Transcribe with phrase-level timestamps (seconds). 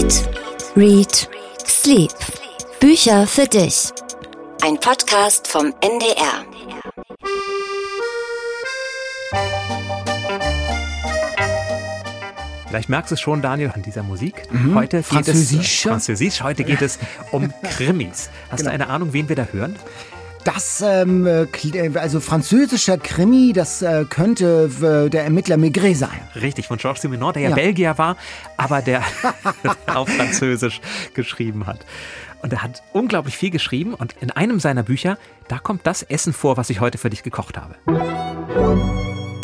[0.00, 0.24] Eat,
[0.76, 1.28] Read,
[1.66, 2.10] Sleep.
[2.80, 3.90] Bücher für dich.
[4.62, 6.46] Ein Podcast vom NDR.
[12.68, 14.42] Vielleicht merkst du es schon, Daniel, an dieser Musik.
[14.52, 14.74] Mhm.
[14.76, 15.76] Heute geht Französisch.
[15.78, 16.42] es Französisch.
[16.42, 16.98] Heute geht es
[17.32, 18.30] um Krimis.
[18.48, 18.70] Hast Genau.
[18.70, 19.76] du eine Ahnung, wen wir da hören?
[20.44, 26.18] Das, ähm, äh, kl- also französischer Krimi, das äh, könnte äh, der Ermittler Maigret sein.
[26.34, 27.54] Richtig, von Georges Simenon, der ja, Ja.
[27.54, 28.16] Belgier war,
[28.56, 29.02] aber der
[29.86, 30.80] auf Französisch
[31.14, 31.84] geschrieben hat.
[32.42, 35.18] Und er hat unglaublich viel geschrieben und in einem seiner Bücher,
[35.48, 37.76] da kommt das Essen vor, was ich heute für dich gekocht habe.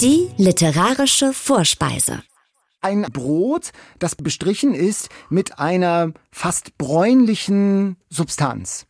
[0.00, 2.22] Die literarische Vorspeise.
[2.80, 8.86] Ein Brot, das bestrichen ist mit einer fast bräunlichen Substanz.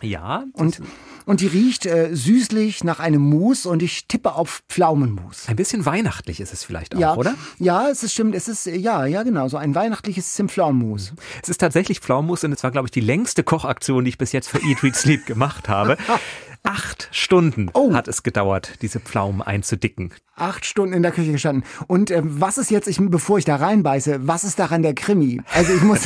[0.00, 0.80] Ja, Und,
[1.26, 5.48] und die riecht äh, süßlich nach einem Mus und ich tippe auf Pflaumenmus.
[5.48, 7.34] ein bisschen weihnachtlich ist es vielleicht auch, Ja, oder?
[7.58, 11.12] ja, es ist stimmt, es ist, äh, ja, ja, genau, so ein weihnachtliches Zimtpflaumenmus.
[11.42, 14.32] Es ist tatsächlich Pflaumenmus und es war, glaube ich, die längste Kochaktion, die ich bis
[14.32, 15.96] jetzt für Eat, Read, Sleep gemacht habe.
[16.62, 17.94] Acht Stunden Oh.
[17.94, 20.12] hat es gedauert, diese Pflaumen einzudicken.
[20.36, 21.64] Acht Stunden in der Küche gestanden.
[21.86, 25.40] Und äh, was ist jetzt, ich, bevor ich da reinbeiße, was ist daran der Krimi?
[25.54, 26.00] Also ich muss,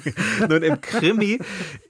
[0.48, 1.38] Nun, im Krimi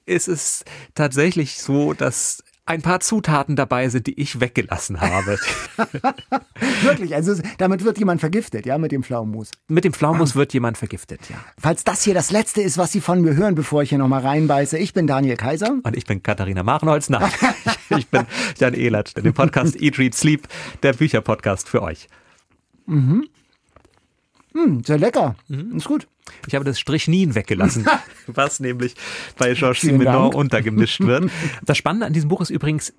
[0.04, 0.64] ist es
[0.96, 5.38] tatsächlich so, dass ein paar Zutaten dabei sind, die ich weggelassen habe.
[6.82, 9.50] wirklich, also damit wird jemand vergiftet, ja, mit dem Pflaumenmus.
[9.68, 11.36] Mit dem Pflaumenmus wird jemand vergiftet, ja.
[11.58, 14.20] Falls das hier das Letzte ist, was Sie von mir hören, bevor ich hier nochmal
[14.20, 15.78] reinbeiße, ich bin Daniel Kaiser.
[15.82, 17.08] Und ich bin Katharina Marenholz.
[17.08, 17.30] Nein,
[17.96, 18.26] ich bin
[18.58, 20.46] Jan Ehlert, der den Podcast Eat, Read, Sleep,
[20.82, 22.08] der Bücherpodcast für euch.
[24.58, 25.36] Hm, sehr lecker.
[25.48, 25.76] Mhm.
[25.76, 26.08] Ist gut.
[26.46, 27.86] Ich habe das Strichnin weggelassen,
[28.26, 28.94] was nämlich
[29.38, 31.30] bei Georges Simenon untergemischt wird.
[31.64, 32.92] Das Spannende an diesem Buch ist übrigens,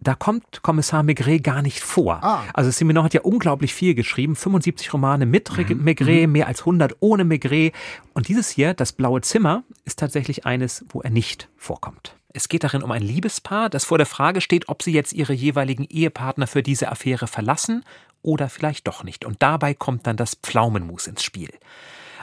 [0.00, 2.22] da kommt Kommissar Maigret gar nicht vor.
[2.22, 2.42] Ah.
[2.52, 5.84] Also Simenon hat ja unglaublich viel geschrieben, 75 Romane mit Mhm.
[5.84, 7.72] Maigret, mehr als 100 ohne Maigret.
[8.12, 12.16] Und dieses hier, das blaue Zimmer, ist tatsächlich eines, wo er nicht vorkommt.
[12.36, 15.32] Es geht darin um ein Liebespaar, das vor der Frage steht, ob sie jetzt ihre
[15.32, 17.84] jeweiligen Ehepartner für diese Affäre verlassen
[18.24, 19.24] oder vielleicht doch nicht.
[19.24, 21.50] Und dabei kommt dann das Pflaumenmus ins Spiel.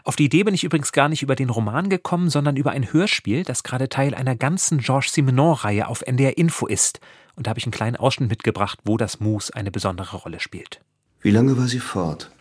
[0.03, 2.91] Auf die Idee bin ich übrigens gar nicht über den Roman gekommen, sondern über ein
[2.91, 6.99] Hörspiel, das gerade Teil einer ganzen Georges Simenon-Reihe auf NDR Info ist.
[7.35, 10.81] Und da habe ich einen kleinen Ausschnitt mitgebracht, wo das Mus eine besondere Rolle spielt.
[11.21, 12.31] Wie lange war sie fort?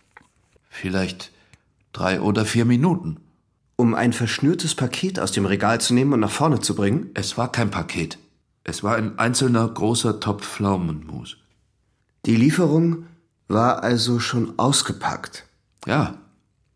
[0.69, 1.31] Vielleicht
[1.93, 3.17] drei oder vier Minuten.
[3.75, 7.11] Um ein verschnürtes Paket aus dem Regal zu nehmen und nach vorne zu bringen?
[7.13, 8.17] Es war kein Paket.
[8.63, 11.37] Es war ein einzelner großer Topf Pflaumenmus.
[12.25, 13.05] Die Lieferung
[13.51, 15.45] war also schon ausgepackt.
[15.85, 16.15] Ja,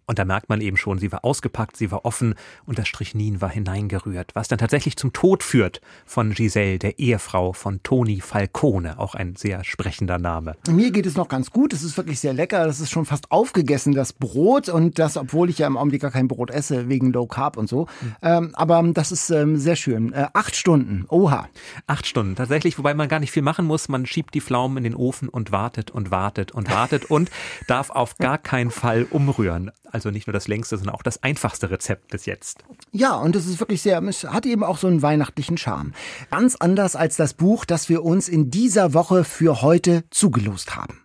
[0.08, 2.36] Und da merkt man eben schon, sie war ausgepackt, sie war offen
[2.66, 7.54] und das Strichnin war hineingerührt, was dann tatsächlich zum Tod führt von Giselle, der Ehefrau
[7.54, 10.56] von Toni Falcone, auch ein sehr sprechender Name.
[10.70, 11.74] Mir geht es noch ganz gut.
[11.74, 12.66] Es ist wirklich sehr lecker.
[12.66, 14.70] Das ist schon fast aufgegessen, das Brot.
[14.70, 17.68] Und das, obwohl ich ja im Augenblick gar kein Brot esse, wegen Low Carb und
[17.68, 17.88] so.
[18.22, 20.14] Ähm, aber das ist ähm, sehr schön.
[20.14, 21.06] Äh, acht Stunden.
[21.10, 21.50] Oha.
[21.88, 23.90] Acht Stunden tatsächlich, wobei man gar nicht viel machen muss.
[23.90, 27.30] Man schiebt die Pflaumen in den Ofen und wartet und wartet und wartet und
[27.68, 29.72] darf auf gar keinen Fall umrühren.
[29.96, 32.66] Also nicht nur das längste, sondern auch das einfachste Rezept bis jetzt.
[32.92, 35.94] Ja, und es ist wirklich sehr, es hat eben auch so einen weihnachtlichen Charme.
[36.30, 41.00] Ganz anders als das Buch, das wir uns in dieser Woche für heute zugelost haben.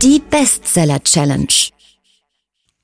[0.00, 1.52] Die Bestseller Challenge.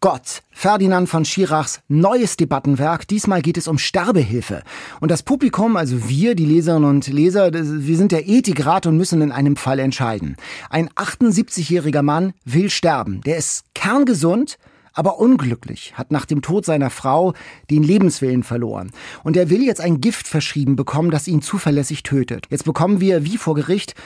[0.09, 3.09] Gott, Ferdinand von Schirachs neues Debattenwerk.
[3.09, 4.63] Diesmal geht es um Sterbehilfe.
[5.01, 9.21] Und das Publikum, also wir, die Leserinnen und Leser, wir sind der Ethikrat und müssen
[9.21, 10.37] in einem Fall entscheiden.
[10.71, 13.21] Ein 78-jähriger Mann will sterben.
[13.23, 14.59] Der ist kerngesund,
[14.93, 17.35] aber unglücklich, hat nach dem Tod seiner Frau
[17.69, 18.93] den Lebenswillen verloren.
[19.25, 22.47] Und er will jetzt ein Gift verschrieben bekommen, das ihn zuverlässig tötet.
[22.49, 23.97] Jetzt bekommen wir, wie vor Gericht,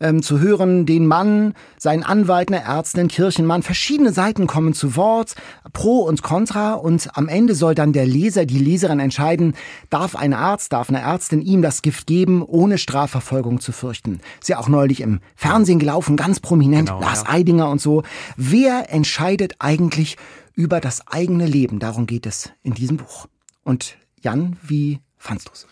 [0.00, 3.62] ähm, zu hören, den Mann, seinen Anwalt, eine Ärztin, Kirchenmann.
[3.62, 5.34] Verschiedene Seiten kommen zu Wort,
[5.72, 6.74] pro und contra.
[6.74, 9.54] Und am Ende soll dann der Leser, die Leserin entscheiden,
[9.90, 14.20] darf ein Arzt, darf eine Ärztin ihm das Gift geben, ohne Strafverfolgung zu fürchten.
[14.40, 17.30] Ist ja auch neulich im Fernsehen gelaufen, ganz prominent, Genau, Lars ja.
[17.34, 18.02] Eidinger und so.
[18.36, 20.16] Wer entscheidet eigentlich
[20.54, 21.78] über das eigene Leben?
[21.78, 23.26] Darum geht es in diesem Buch.
[23.64, 25.66] Und Jan, wie fandst du's?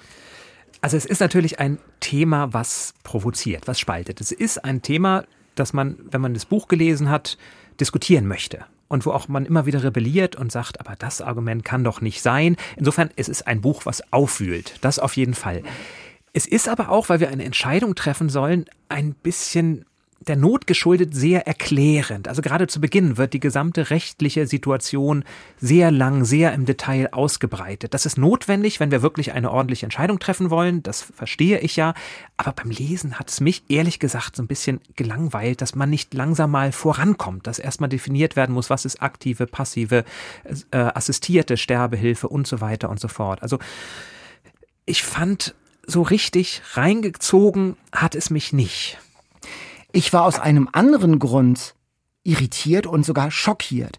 [0.80, 4.20] Also es ist natürlich ein Thema, was provoziert, was spaltet.
[4.20, 5.24] Es ist ein Thema,
[5.54, 7.38] das man, wenn man das Buch gelesen hat,
[7.80, 8.64] diskutieren möchte.
[8.88, 12.22] Und wo auch man immer wieder rebelliert und sagt, aber das Argument kann doch nicht
[12.22, 12.56] sein.
[12.76, 14.74] Insofern, es ist ein Buch, was aufwühlt.
[14.80, 15.62] Das auf jeden Fall.
[16.32, 19.86] Es ist aber auch, weil wir eine Entscheidung treffen sollen, ein bisschen
[20.20, 22.26] der Not geschuldet sehr erklärend.
[22.26, 25.24] Also gerade zu Beginn wird die gesamte rechtliche Situation
[25.60, 27.94] sehr lang, sehr im Detail ausgebreitet.
[27.94, 30.82] Das ist notwendig, wenn wir wirklich eine ordentliche Entscheidung treffen wollen.
[30.82, 31.94] Das verstehe ich ja.
[32.36, 36.14] Aber beim Lesen hat es mich ehrlich gesagt so ein bisschen gelangweilt, dass man nicht
[36.14, 40.04] langsam mal vorankommt, dass erstmal definiert werden muss, was ist aktive, passive,
[40.70, 43.42] äh, assistierte Sterbehilfe und so weiter und so fort.
[43.42, 43.58] Also
[44.86, 45.54] ich fand,
[45.86, 48.98] so richtig reingezogen hat es mich nicht.
[49.96, 51.74] Ich war aus einem anderen Grund
[52.22, 53.98] irritiert und sogar schockiert.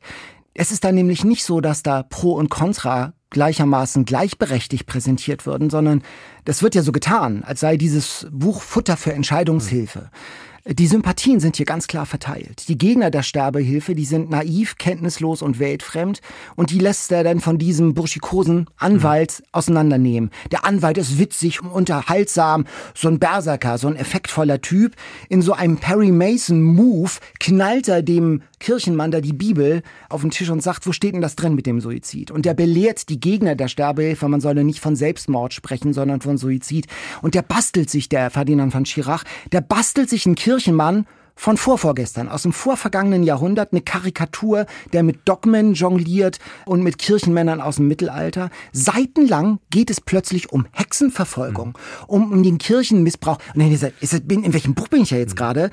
[0.54, 5.72] Es ist da nämlich nicht so, dass da Pro und Contra gleichermaßen gleichberechtigt präsentiert würden,
[5.72, 6.04] sondern
[6.46, 10.02] das wird ja so getan, als sei dieses Buch Futter für Entscheidungshilfe.
[10.02, 10.47] Mhm.
[10.70, 12.68] Die Sympathien sind hier ganz klar verteilt.
[12.68, 16.20] Die Gegner der Sterbehilfe, die sind naiv, kenntnislos und weltfremd
[16.58, 19.46] und die lässt er dann von diesem burschikosen Anwalt mhm.
[19.54, 20.30] auseinandernehmen.
[20.52, 24.94] Der Anwalt ist witzig und unterhaltsam, so ein Berserker, so ein effektvoller Typ.
[25.30, 30.32] In so einem Perry Mason Move knallt er dem Kirchenmann da die Bibel auf den
[30.32, 32.32] Tisch und sagt, wo steht denn das drin mit dem Suizid?
[32.32, 36.38] Und der belehrt die Gegner der Sterbehilfe, man solle nicht von Selbstmord sprechen, sondern von
[36.38, 36.88] Suizid.
[37.22, 41.06] Und der bastelt sich, der Ferdinand von Schirach, der bastelt sich einen Kirchenmann
[41.38, 47.62] von vorvorgestern, aus dem vorvergangenen Jahrhundert, eine Karikatur, der mit Dogmen jongliert und mit Kirchenmännern
[47.62, 48.50] aus dem Mittelalter.
[48.74, 51.74] Seitenlang geht es plötzlich um Hexenverfolgung, mhm.
[52.08, 53.38] um, um den Kirchenmissbrauch.
[53.54, 55.38] Und dann ist, ist, in welchem Buch bin ich ja jetzt mhm.
[55.38, 55.70] gerade?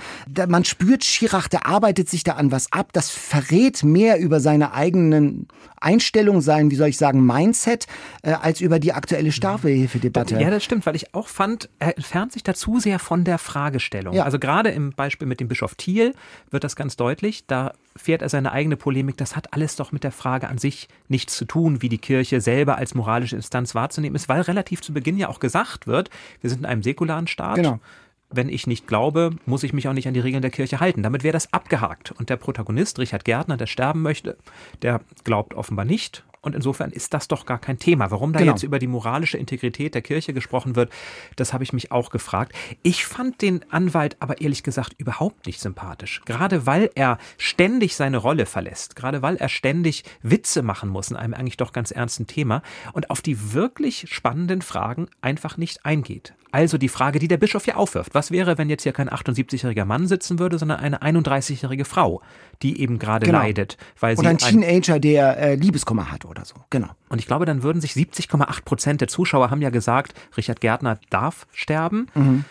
[0.46, 2.90] Man spürt, Schirach, der arbeitet sich da an was ab.
[2.93, 5.49] Das verrät mehr über seine eigenen
[5.81, 7.87] Einstellung sein, wie soll ich sagen, Mindset,
[8.22, 10.40] äh, als über die aktuelle Sterbehilfedebatte.
[10.40, 13.38] Ja, das stimmt, weil ich auch fand, er entfernt sich da zu sehr von der
[13.38, 14.14] Fragestellung.
[14.14, 14.25] Ja.
[14.25, 16.14] Also gerade im Beispiel mit dem Bischof Thiel
[16.50, 17.46] wird das ganz deutlich.
[17.46, 19.16] Da fährt er seine eigene Polemik.
[19.16, 22.40] Das hat alles doch mit der Frage an sich nichts zu tun, wie die Kirche
[22.40, 26.10] selber als moralische Instanz wahrzunehmen ist, weil relativ zu Beginn ja auch gesagt wird,
[26.40, 27.56] wir sind in einem säkularen Staat.
[27.56, 27.78] Genau
[28.30, 31.04] wenn ich nicht glaube, muss ich mich auch nicht an die Regeln der Kirche halten.
[31.04, 32.10] Damit wäre das abgehakt.
[32.10, 34.36] Und der Protagonist, Richard Gärtner, der sterben möchte,
[34.82, 38.11] der glaubt offenbar nicht und insofern ist das doch gar kein Thema.
[38.11, 38.52] Warum da genau.
[38.52, 40.91] jetzt über die moralische Integrität der Kirche gesprochen wird,
[41.37, 42.52] das habe ich mich auch gefragt.
[42.82, 46.20] Ich fand den Anwalt aber ehrlich gesagt überhaupt nicht sympathisch.
[46.25, 48.96] Gerade weil er ständig seine Rolle verlässt.
[48.96, 52.62] Gerade weil er ständig Witze machen muss in einem eigentlich doch ganz ernsten Thema
[52.93, 56.35] und auf die wirklich spannenden Fragen einfach nicht eingeht.
[56.55, 58.14] Also die Frage, die der Bischof hier aufwirft.
[58.14, 62.23] Was wäre, wenn jetzt hier kein 78-jähriger Mann sitzen würde, sondern eine 31-jährige Frau,
[62.62, 63.40] die eben gerade genau.
[63.40, 63.76] leidet?
[63.99, 66.54] Weil oder ein Teenager, der äh, Liebeskummer hat oder so.
[66.70, 66.88] Genau.
[67.08, 70.98] Und ich glaube, dann würden sich 70,8 Prozent der Zuschauer haben ja gesagt, Richard Gärtner
[71.10, 72.08] darf sterben.
[72.14, 72.44] Mhm.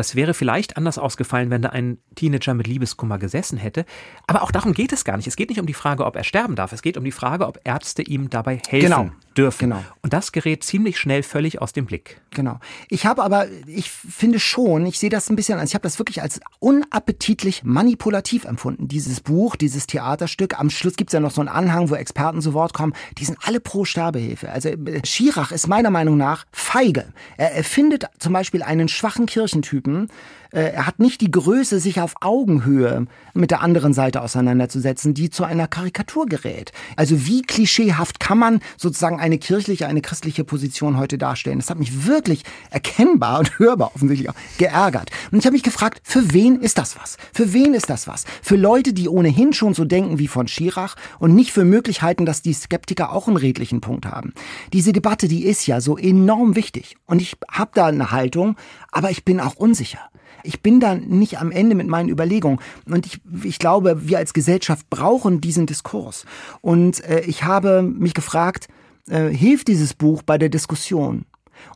[0.00, 3.84] Das wäre vielleicht anders ausgefallen, wenn da ein Teenager mit Liebeskummer gesessen hätte.
[4.26, 5.26] Aber auch darum geht es gar nicht.
[5.26, 6.72] Es geht nicht um die Frage, ob er sterben darf.
[6.72, 9.10] Es geht um die Frage, ob Ärzte ihm dabei helfen genau.
[9.36, 9.68] dürfen.
[9.68, 9.84] Genau.
[10.00, 12.22] Und das gerät ziemlich schnell völlig aus dem Blick.
[12.30, 12.60] Genau.
[12.88, 16.22] Ich habe aber, ich finde schon, ich sehe das ein bisschen, ich habe das wirklich
[16.22, 18.88] als unappetitlich manipulativ empfunden.
[18.88, 20.58] Dieses Buch, dieses Theaterstück.
[20.58, 22.94] Am Schluss gibt es ja noch so einen Anhang, wo Experten zu Wort kommen.
[23.18, 24.50] Die sind alle pro Sterbehilfe.
[24.50, 27.12] Also äh, Schirach ist meiner Meinung nach feige.
[27.36, 30.08] Er erfindet zum Beispiel einen schwachen Kirchentypen Typen.
[30.52, 35.30] Äh, er hat nicht die Größe, sich auf Augenhöhe mit der anderen Seite auseinanderzusetzen, die
[35.30, 36.72] zu einer Karikatur gerät.
[36.96, 41.58] Also wie klischeehaft kann man sozusagen eine kirchliche, eine christliche Position heute darstellen?
[41.58, 45.10] Das hat mich wirklich erkennbar und hörbar offensichtlich auch geärgert.
[45.30, 47.16] Und ich habe mich gefragt, für wen ist das was?
[47.32, 48.24] Für wen ist das was?
[48.42, 52.42] Für Leute, die ohnehin schon so denken wie von Schirach und nicht für Möglichkeiten, dass
[52.42, 54.32] die Skeptiker auch einen redlichen Punkt haben.
[54.72, 56.96] Diese Debatte, die ist ja so enorm wichtig.
[57.06, 58.56] Und ich habe da eine Haltung,
[58.90, 60.10] aber ich bin auch unsicher.
[60.42, 62.58] Ich bin da nicht am Ende mit meinen Überlegungen.
[62.86, 66.24] Und ich, ich glaube, wir als Gesellschaft brauchen diesen Diskurs.
[66.60, 68.68] Und äh, ich habe mich gefragt,
[69.08, 71.24] äh, hilft dieses Buch bei der Diskussion?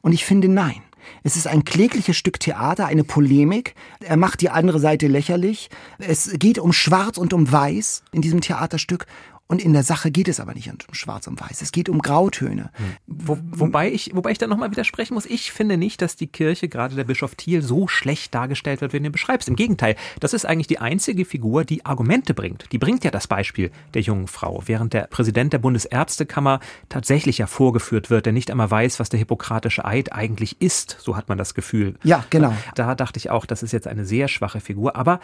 [0.02, 0.82] Und ich finde nein.
[1.22, 3.74] Es ist ein klägliches Stück Theater, eine Polemik.
[4.00, 5.68] Er macht die andere Seite lächerlich.
[5.98, 9.06] Es geht um Schwarz und um Weiß in diesem Theaterstück.
[9.46, 11.60] Und in der Sache geht es aber nicht um Schwarz und Weiß.
[11.60, 12.70] Es geht um Grautöne.
[13.06, 15.26] Wo, wobei ich, wobei ich da nochmal widersprechen muss.
[15.26, 19.00] Ich finde nicht, dass die Kirche, gerade der Bischof Thiel, so schlecht dargestellt wird, wie
[19.00, 19.48] du ihn beschreibst.
[19.48, 19.96] Im Gegenteil.
[20.18, 22.72] Das ist eigentlich die einzige Figur, die Argumente bringt.
[22.72, 24.62] Die bringt ja das Beispiel der jungen Frau.
[24.64, 29.18] Während der Präsident der Bundesärztekammer tatsächlich ja vorgeführt wird, der nicht einmal weiß, was der
[29.18, 30.96] hippokratische Eid eigentlich ist.
[31.00, 31.96] So hat man das Gefühl.
[32.02, 32.54] Ja, genau.
[32.74, 34.96] Da dachte ich auch, das ist jetzt eine sehr schwache Figur.
[34.96, 35.20] Aber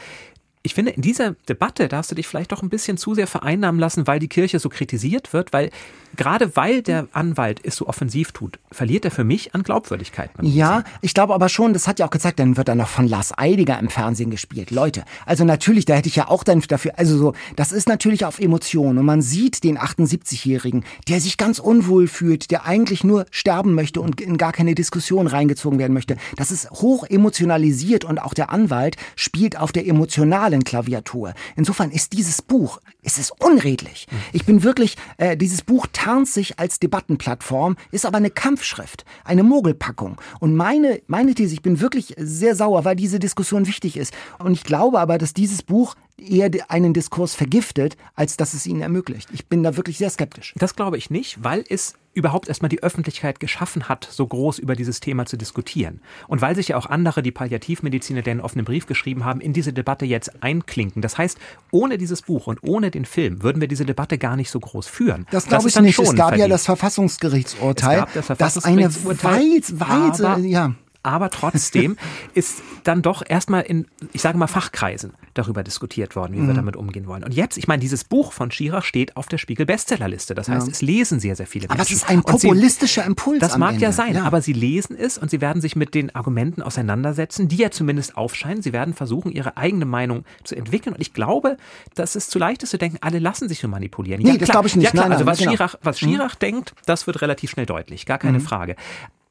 [0.63, 3.81] ich finde, in dieser Debatte darfst du dich vielleicht doch ein bisschen zu sehr vereinnahmen
[3.81, 5.71] lassen, weil die Kirche so kritisiert wird, weil
[6.17, 10.31] gerade weil der Anwalt es so offensiv tut, verliert er für mich an Glaubwürdigkeit.
[10.43, 13.09] Ja, ich glaube aber schon, das hat ja auch gezeigt, dann wird er noch von
[13.09, 14.71] Lars Eidiger im Fernsehen gespielt.
[14.71, 18.27] Leute, also natürlich, da hätte ich ja auch dann dafür, also so, das ist natürlich
[18.27, 23.25] auf Emotionen und man sieht den 78-Jährigen, der sich ganz unwohl fühlt, der eigentlich nur
[23.31, 26.17] sterben möchte und in gar keine Diskussion reingezogen werden möchte.
[26.37, 31.35] Das ist hoch emotionalisiert und auch der Anwalt spielt auf der emotionalen Stalin-Klaviatur.
[31.57, 34.07] Insofern ist dieses Buch, es unredlich.
[34.33, 39.43] Ich bin wirklich, äh, dieses Buch tarnt sich als Debattenplattform, ist aber eine Kampfschrift, eine
[39.43, 40.21] Mogelpackung.
[40.41, 44.13] Und meine, meine These, ich bin wirklich sehr sauer, weil diese Diskussion wichtig ist.
[44.39, 48.81] Und ich glaube aber, dass dieses Buch eher einen Diskurs vergiftet, als dass es ihn
[48.81, 49.29] ermöglicht.
[49.33, 50.55] Ich bin da wirklich sehr skeptisch.
[50.57, 54.75] Das glaube ich nicht, weil es überhaupt erstmal die Öffentlichkeit geschaffen hat, so groß über
[54.75, 56.01] dieses Thema zu diskutieren.
[56.27, 59.53] Und weil sich ja auch andere, die Palliativmediziner, der einen offenen Brief geschrieben haben, in
[59.53, 61.03] diese Debatte jetzt einklinken.
[61.03, 61.39] Das heißt,
[61.71, 64.89] ohne dieses Buch und ohne den Film würden wir diese Debatte gar nicht so groß
[64.89, 65.27] führen.
[65.31, 65.99] Das glaube ich nicht.
[65.99, 66.41] Es gab verdient.
[66.41, 71.97] ja das Verfassungsgerichtsurteil, das, Verfassungsgerichtsurteil, das eine weit, weit, ja aber trotzdem
[72.35, 76.49] ist dann doch erstmal in, ich sage mal, Fachkreisen darüber diskutiert worden, wie mhm.
[76.49, 77.25] wir damit umgehen wollen.
[77.25, 80.35] Und jetzt, ich meine, dieses Buch von Schirach steht auf der Spiegel-Bestsellerliste.
[80.35, 80.73] Das heißt, ja.
[80.73, 81.81] es lesen sehr, sehr viele Menschen.
[81.81, 83.41] Aber es ist ein populistischer sie, Impuls.
[83.41, 83.85] Das mag Ende.
[83.85, 84.25] ja sein, ja.
[84.25, 88.17] aber sie lesen es und sie werden sich mit den Argumenten auseinandersetzen, die ja zumindest
[88.17, 88.63] aufscheinen.
[88.63, 90.95] Sie werden versuchen, ihre eigene Meinung zu entwickeln.
[90.95, 91.57] Und ich glaube,
[91.95, 94.23] das ist zu leicht ist zu denken, alle lassen sich so manipulieren.
[94.23, 94.85] Nee, ja, das glaube ich nicht.
[94.85, 95.51] Ja, klar, nein, also nein, was genau.
[95.53, 96.41] Schirach, was Schirach mhm.
[96.41, 98.43] denkt, das wird relativ schnell deutlich, gar keine mhm.
[98.43, 98.77] Frage.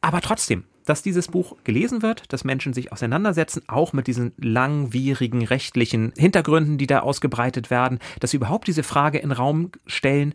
[0.01, 5.45] Aber trotzdem, dass dieses Buch gelesen wird, dass Menschen sich auseinandersetzen, auch mit diesen langwierigen
[5.45, 10.33] rechtlichen Hintergründen, die da ausgebreitet werden, dass sie überhaupt diese Frage in den Raum stellen,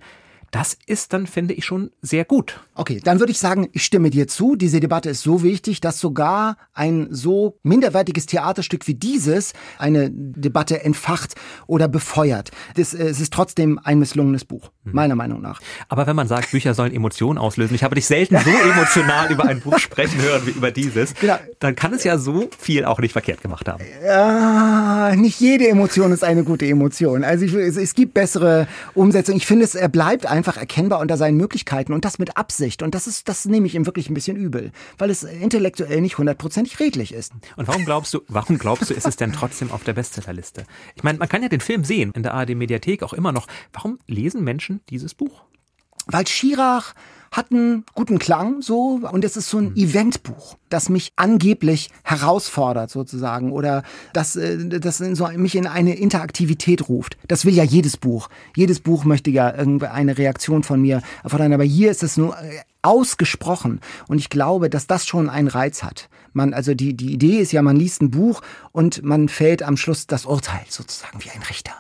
[0.55, 2.61] das ist dann, finde ich, schon sehr gut.
[2.77, 4.55] Okay, dann würde ich sagen, ich stimme dir zu.
[4.55, 10.85] Diese Debatte ist so wichtig, dass sogar ein so minderwertiges Theaterstück wie dieses eine Debatte
[10.85, 11.35] entfacht
[11.67, 12.53] oder befeuert.
[12.77, 14.93] Das, es ist trotzdem ein misslungenes Buch, mhm.
[14.93, 15.61] meiner Meinung nach.
[15.89, 19.47] Aber wenn man sagt, Bücher sollen Emotionen auslösen, ich habe dich selten so emotional über
[19.47, 21.39] ein Buch sprechen hören wie über dieses, genau.
[21.59, 23.83] dann kann es ja so viel auch nicht verkehrt gemacht haben.
[24.05, 27.25] Ja, nicht jede Emotion ist eine gute Emotion.
[27.25, 29.39] Also ich, es, es gibt bessere Umsetzungen.
[29.39, 32.83] Ich finde, es bleibt einfach einfach erkennbar unter seinen Möglichkeiten und das mit Absicht.
[32.83, 36.19] Und das ist, das nehme ich ihm wirklich ein bisschen übel, weil es intellektuell nicht
[36.19, 37.33] hundertprozentig redlich ist.
[37.57, 40.67] Und warum glaubst du, warum glaubst du, ist es denn trotzdem auf der Bestsellerliste?
[40.97, 43.47] Ich meine, man kann ja den Film sehen in der ARD Mediathek auch immer noch.
[43.73, 45.45] Warum lesen Menschen dieses Buch?
[46.07, 46.95] Weil Schirach
[47.35, 49.77] hat einen guten Klang so und es ist so ein mhm.
[49.77, 56.89] Eventbuch, das mich angeblich herausfordert sozusagen oder das, äh, das so mich in eine Interaktivität
[56.89, 57.19] ruft.
[57.27, 58.29] Das will ja jedes Buch.
[58.57, 62.61] Jedes Buch möchte ja eine Reaktion von mir erfordern, aber hier ist es nur äh,
[62.83, 66.09] ausgesprochen und ich glaube, dass das schon einen Reiz hat.
[66.35, 69.77] Man, also die, die Idee ist ja, man liest ein Buch und man fällt am
[69.77, 71.73] Schluss das Urteil sozusagen wie ein Richter.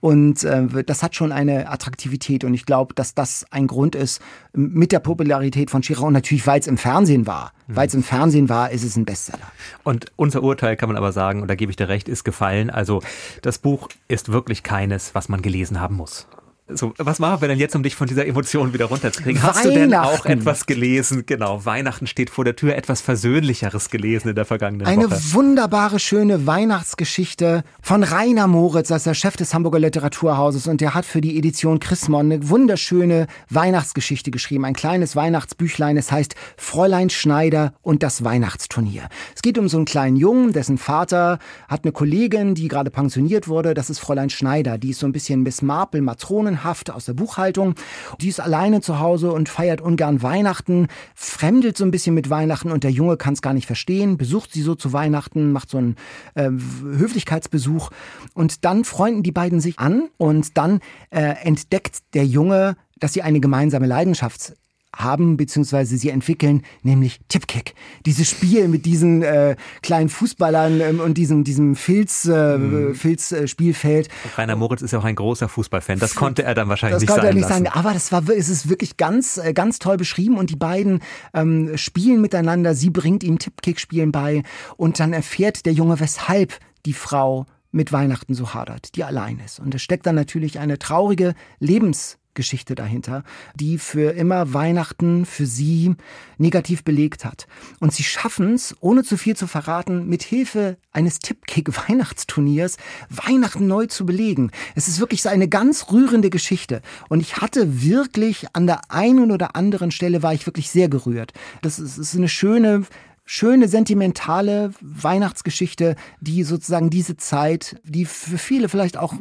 [0.00, 4.20] Und äh, das hat schon eine Attraktivität und ich glaube, dass das ein Grund ist
[4.52, 7.52] mit der Popularität von Chirac und natürlich, weil es im Fernsehen war.
[7.66, 7.76] Mhm.
[7.76, 9.50] Weil es im Fernsehen war, ist es ein Bestseller.
[9.84, 12.70] Und unser Urteil kann man aber sagen, und da gebe ich dir recht, ist gefallen.
[12.70, 13.00] Also
[13.42, 16.26] das Buch ist wirklich keines, was man gelesen haben muss.
[16.74, 19.42] So, was machen wir denn jetzt, um dich von dieser Emotion wieder runterzukriegen?
[19.42, 21.24] Hast du denn auch etwas gelesen?
[21.26, 25.14] Genau, Weihnachten steht vor der Tür, etwas Versöhnlicheres gelesen in der vergangenen Eine Woche.
[25.14, 30.80] Eine wunderbare, schöne Weihnachtsgeschichte von Rainer Moritz, das ist der Chef des Hamburger Literaturhauses und
[30.80, 34.64] der hat für die Edition Chrismon eine wunderschöne Weihnachtsgeschichte geschrieben.
[34.64, 39.08] Ein kleines Weihnachtsbüchlein, es heißt Fräulein Schneider und das Weihnachtsturnier.
[39.34, 43.48] Es geht um so einen kleinen Jungen, dessen Vater hat eine Kollegin, die gerade pensioniert
[43.48, 47.04] wurde, das ist Fräulein Schneider, die ist so ein bisschen Miss Marple, Matronen Haft aus
[47.04, 47.74] der Buchhaltung.
[48.20, 52.70] Die ist alleine zu Hause und feiert ungern Weihnachten, fremdelt so ein bisschen mit Weihnachten
[52.70, 55.78] und der Junge kann es gar nicht verstehen, besucht sie so zu Weihnachten, macht so
[55.78, 55.96] einen
[56.34, 57.90] äh, Höflichkeitsbesuch
[58.34, 63.22] und dann freunden die beiden sich an und dann äh, entdeckt der Junge, dass sie
[63.22, 64.54] eine gemeinsame Leidenschaft
[64.94, 67.74] haben beziehungsweise sie entwickeln, nämlich Tipkick.
[68.06, 72.94] Dieses Spiel mit diesen äh, kleinen Fußballern ähm, und diesem diesem Filz äh, mhm.
[72.94, 74.08] Filz äh, Spielfeld.
[74.36, 75.98] Rainer Moritz ist ja auch ein großer Fußballfan.
[75.98, 77.68] Das konnte er dann wahrscheinlich das nicht konnte er nicht sagen.
[77.68, 81.00] Aber das war es ist wirklich ganz äh, ganz toll beschrieben und die beiden
[81.34, 82.74] ähm, spielen miteinander.
[82.74, 84.42] Sie bringt ihm Tipkick Spielen bei
[84.76, 89.60] und dann erfährt der Junge, weshalb die Frau mit Weihnachten so hadert, die allein ist.
[89.60, 95.46] Und es steckt dann natürlich eine traurige Lebens Geschichte dahinter, die für immer Weihnachten für
[95.46, 95.94] sie
[96.38, 97.46] negativ belegt hat.
[97.80, 102.76] Und sie schaffen es, ohne zu viel zu verraten, mit Hilfe eines Tippkick-Weihnachtsturniers
[103.08, 104.50] Weihnachten neu zu belegen.
[104.74, 106.82] Es ist wirklich so eine ganz rührende Geschichte.
[107.08, 111.32] Und ich hatte wirklich an der einen oder anderen Stelle war ich wirklich sehr gerührt.
[111.62, 112.84] Das ist, ist eine schöne
[113.32, 119.14] schöne, sentimentale Weihnachtsgeschichte, die sozusagen diese Zeit, die für viele vielleicht auch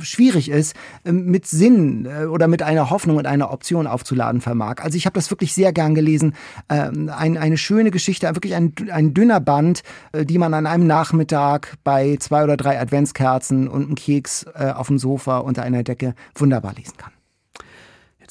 [0.00, 4.82] schwierig ist, ähm, mit Sinn äh, oder mit einer Hoffnung und einer Option aufzuladen vermag.
[4.82, 6.34] Also ich habe das wirklich sehr gern gelesen.
[6.68, 10.88] Ähm, ein, eine schöne Geschichte, wirklich ein, ein dünner Band, äh, die man an einem
[10.88, 15.84] Nachmittag bei zwei oder drei Adventskerzen und einem Keks äh, auf dem Sofa unter einer
[15.84, 17.13] Decke wunderbar lesen kann.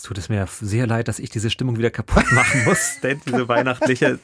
[0.04, 3.48] Tut es mir sehr leid, dass ich diese Stimmung wieder kaputt machen muss, denn diese
[3.48, 4.20] weihnachtliche,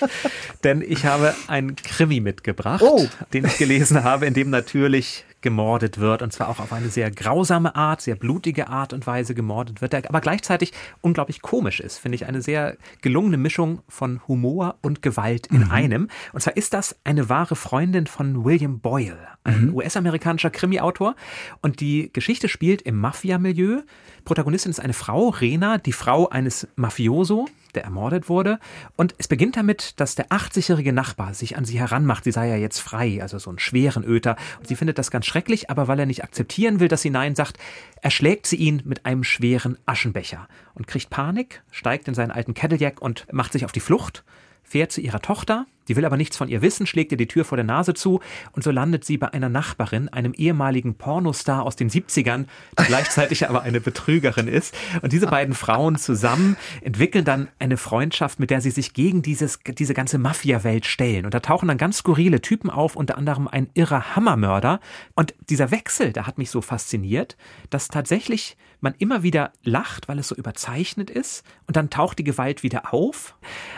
[0.65, 3.07] denn ich habe einen Krimi mitgebracht, oh.
[3.31, 7.12] den ich gelesen habe, in dem natürlich gemordet wird und zwar auch auf eine sehr
[7.12, 11.98] grausame Art, sehr blutige Art und Weise gemordet wird, der aber gleichzeitig unglaublich komisch ist,
[11.98, 15.72] finde ich eine sehr gelungene Mischung von Humor und Gewalt in mhm.
[15.72, 16.08] einem.
[16.34, 19.75] Und zwar ist das eine wahre Freundin von William Boyle, ein mhm.
[19.75, 21.15] US-amerikanischer Krimi-Autor
[21.62, 23.81] und die Geschichte spielt im Mafia-Milieu.
[24.25, 28.60] Protagonistin ist eine Frau, Rena, die Frau eines Mafioso, der ermordet wurde.
[28.96, 32.24] Und es beginnt damit, dass der 80-jährige Nachbar sich an sie heranmacht.
[32.24, 34.36] Sie sei ja jetzt frei, also so einen schweren Öter.
[34.60, 37.36] Und sie findet das ganz schrecklich, aber weil er nicht akzeptieren will, dass sie Nein
[37.36, 37.58] sagt,
[38.02, 43.02] erschlägt sie ihn mit einem schweren Aschenbecher und kriegt Panik, steigt in seinen alten Cadillac
[43.02, 44.24] und macht sich auf die Flucht
[44.70, 47.43] fährt zu ihrer Tochter, die will aber nichts von ihr wissen, schlägt ihr die Tür
[47.43, 51.75] vor der Nase zu und so landet sie bei einer Nachbarin, einem ehemaligen Pornostar aus
[51.75, 52.46] den 70ern,
[52.79, 54.75] die gleichzeitig aber eine Betrügerin ist.
[55.01, 59.60] Und diese beiden Frauen zusammen entwickeln dann eine Freundschaft, mit der sie sich gegen dieses,
[59.65, 61.25] diese ganze Mafia-Welt stellen.
[61.25, 64.79] Und da tauchen dann ganz skurrile Typen auf, unter anderem ein irrer Hammermörder.
[65.15, 67.36] Und dieser Wechsel, der hat mich so fasziniert,
[67.72, 72.24] dass tatsächlich man immer wieder lacht, weil es so überzeichnet ist und dann taucht die
[72.24, 73.36] Gewalt wieder auf.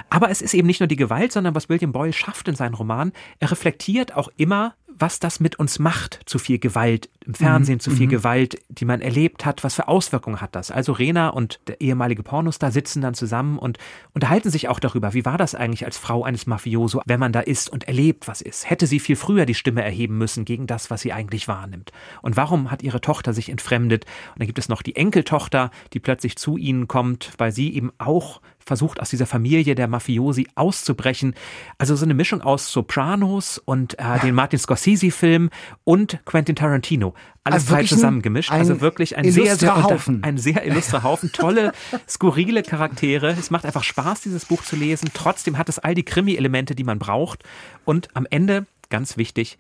[0.10, 2.76] Aber es ist eben nicht nur die Gewalt, sondern was William Boyle schafft in seinen
[2.76, 7.76] Romanen, er reflektiert auch immer was das mit uns macht, zu viel Gewalt im Fernsehen,
[7.76, 7.80] mhm.
[7.80, 8.12] zu viel mhm.
[8.12, 10.72] Gewalt, die man erlebt hat, was für Auswirkungen hat das?
[10.72, 13.78] Also Rena und der ehemalige Pornostar sitzen dann zusammen und
[14.14, 17.42] unterhalten sich auch darüber, wie war das eigentlich als Frau eines Mafioso, wenn man da
[17.42, 18.70] ist und erlebt, was ist?
[18.70, 21.92] Hätte sie viel früher die Stimme erheben müssen gegen das, was sie eigentlich wahrnimmt?
[22.22, 24.06] Und warum hat ihre Tochter sich entfremdet?
[24.34, 27.92] Und dann gibt es noch die Enkeltochter, die plötzlich zu ihnen kommt, weil sie eben
[27.98, 31.36] auch versucht, aus dieser Familie der Mafiosi auszubrechen.
[31.78, 35.50] Also so eine Mischung aus Sopranos und äh, den Martin Scorsese-Film
[35.84, 37.14] und Quentin Tarantino.
[37.44, 38.52] Alles also falsch zusammengemischt.
[38.52, 40.24] Also wirklich ein sehr, sehr, Haufen.
[40.24, 41.32] ein sehr illustrer Haufen.
[41.32, 41.72] Tolle,
[42.08, 43.32] skurrile Charaktere.
[43.32, 45.10] Es macht einfach Spaß, dieses Buch zu lesen.
[45.14, 47.44] Trotzdem hat es all die Krimi-Elemente, die man braucht.
[47.84, 49.58] Und am Ende, ganz wichtig,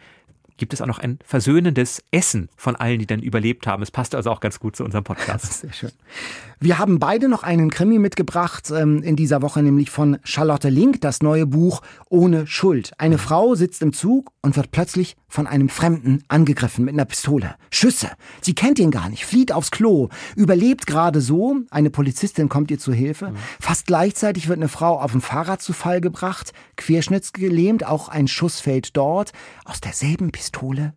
[0.61, 3.81] gibt es auch noch ein versöhnendes Essen von allen, die dann überlebt haben.
[3.81, 5.53] Es passt also auch ganz gut zu unserem Podcast.
[5.61, 5.91] Sehr schön.
[6.59, 11.01] Wir haben beide noch einen Krimi mitgebracht ähm, in dieser Woche, nämlich von Charlotte Link,
[11.01, 12.91] das neue Buch Ohne Schuld.
[12.99, 17.55] Eine Frau sitzt im Zug und wird plötzlich von einem Fremden angegriffen mit einer Pistole.
[17.71, 18.11] Schüsse.
[18.41, 21.55] Sie kennt ihn gar nicht, flieht aufs Klo, überlebt gerade so.
[21.71, 23.29] Eine Polizistin kommt ihr zu Hilfe.
[23.29, 23.37] Mhm.
[23.59, 28.59] Fast gleichzeitig wird eine Frau auf dem Fahrrad zu Fall gebracht, querschnittsgelähmt, auch ein Schuss
[28.59, 29.31] fällt dort.
[29.65, 30.50] Aus derselben Pistole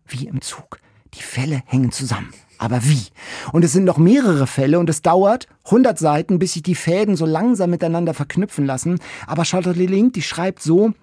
[0.07, 0.79] wie im Zug.
[1.13, 2.33] Die Fälle hängen zusammen.
[2.57, 3.07] Aber wie?
[3.51, 7.15] Und es sind noch mehrere Fälle und es dauert 100 Seiten, bis sich die Fäden
[7.15, 8.99] so langsam miteinander verknüpfen lassen.
[9.27, 10.93] Aber Charlotte Link, die schreibt so,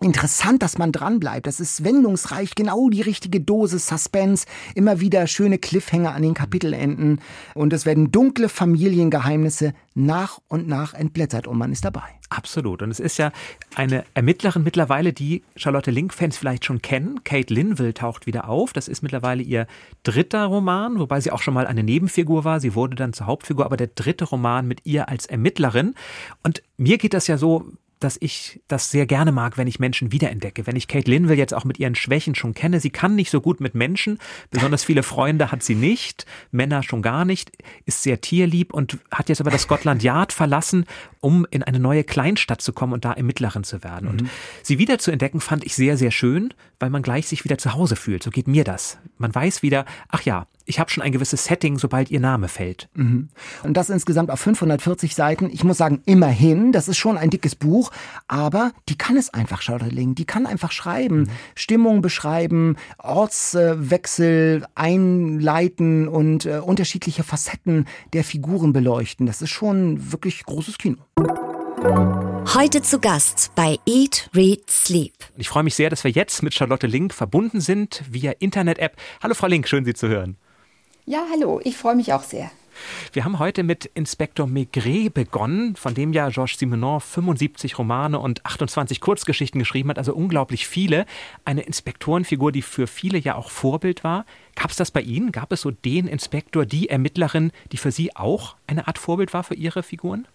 [0.00, 1.46] Interessant, dass man dranbleibt.
[1.46, 7.20] Das ist wendungsreich, genau die richtige Dose Suspense, immer wieder schöne Cliffhanger an den Kapitelenden
[7.54, 12.02] und es werden dunkle Familiengeheimnisse nach und nach entblättert und man ist dabei.
[12.28, 12.82] Absolut.
[12.82, 13.32] Und es ist ja
[13.74, 17.24] eine Ermittlerin mittlerweile, die Charlotte Link-Fans vielleicht schon kennen.
[17.24, 18.74] Kate Linville taucht wieder auf.
[18.74, 19.66] Das ist mittlerweile ihr
[20.02, 22.60] dritter Roman, wobei sie auch schon mal eine Nebenfigur war.
[22.60, 25.94] Sie wurde dann zur Hauptfigur, aber der dritte Roman mit ihr als Ermittlerin.
[26.42, 30.12] Und mir geht das ja so, dass ich das sehr gerne mag, wenn ich Menschen
[30.12, 30.66] wiederentdecke.
[30.66, 33.40] Wenn ich Kate Linville jetzt auch mit ihren Schwächen schon kenne, sie kann nicht so
[33.40, 34.18] gut mit Menschen,
[34.50, 37.50] besonders viele Freunde hat sie nicht, Männer schon gar nicht,
[37.86, 40.84] ist sehr tierlieb und hat jetzt aber das Scotland Yard verlassen,
[41.20, 44.04] um in eine neue Kleinstadt zu kommen und da Ermittlerin zu werden.
[44.04, 44.10] Mhm.
[44.10, 44.30] Und
[44.62, 48.22] sie wiederzuentdecken fand ich sehr, sehr schön, weil man gleich sich wieder zu Hause fühlt.
[48.22, 48.98] So geht mir das.
[49.16, 52.88] Man weiß wieder, ach ja, ich habe schon ein gewisses Setting, sobald ihr Name fällt.
[52.94, 53.28] Mhm.
[53.62, 55.48] Und das insgesamt auf 540 Seiten.
[55.50, 57.90] Ich muss sagen, immerhin, das ist schon ein dickes Buch,
[58.26, 60.14] aber die kann es einfach, Schauderling.
[60.14, 61.28] Die kann einfach schreiben, mhm.
[61.54, 69.26] Stimmung beschreiben, Ortswechsel einleiten und äh, unterschiedliche Facetten der Figuren beleuchten.
[69.26, 70.98] Das ist schon wirklich großes Kino.
[72.54, 75.12] Heute zu Gast bei Eat, Read, Sleep.
[75.36, 78.96] Ich freue mich sehr, dass wir jetzt mit Charlotte Link verbunden sind via Internet-App.
[79.22, 80.36] Hallo Frau Link, schön Sie zu hören.
[81.08, 82.50] Ja, hallo, ich freue mich auch sehr.
[83.12, 88.44] Wir haben heute mit Inspektor Maigret begonnen, von dem ja Georges Simenon 75 Romane und
[88.44, 91.06] 28 Kurzgeschichten geschrieben hat, also unglaublich viele.
[91.44, 94.26] Eine Inspektorenfigur, die für viele ja auch Vorbild war.
[94.56, 95.30] Gab es das bei Ihnen?
[95.30, 99.44] Gab es so den Inspektor, die Ermittlerin, die für Sie auch eine Art Vorbild war
[99.44, 100.26] für Ihre Figuren?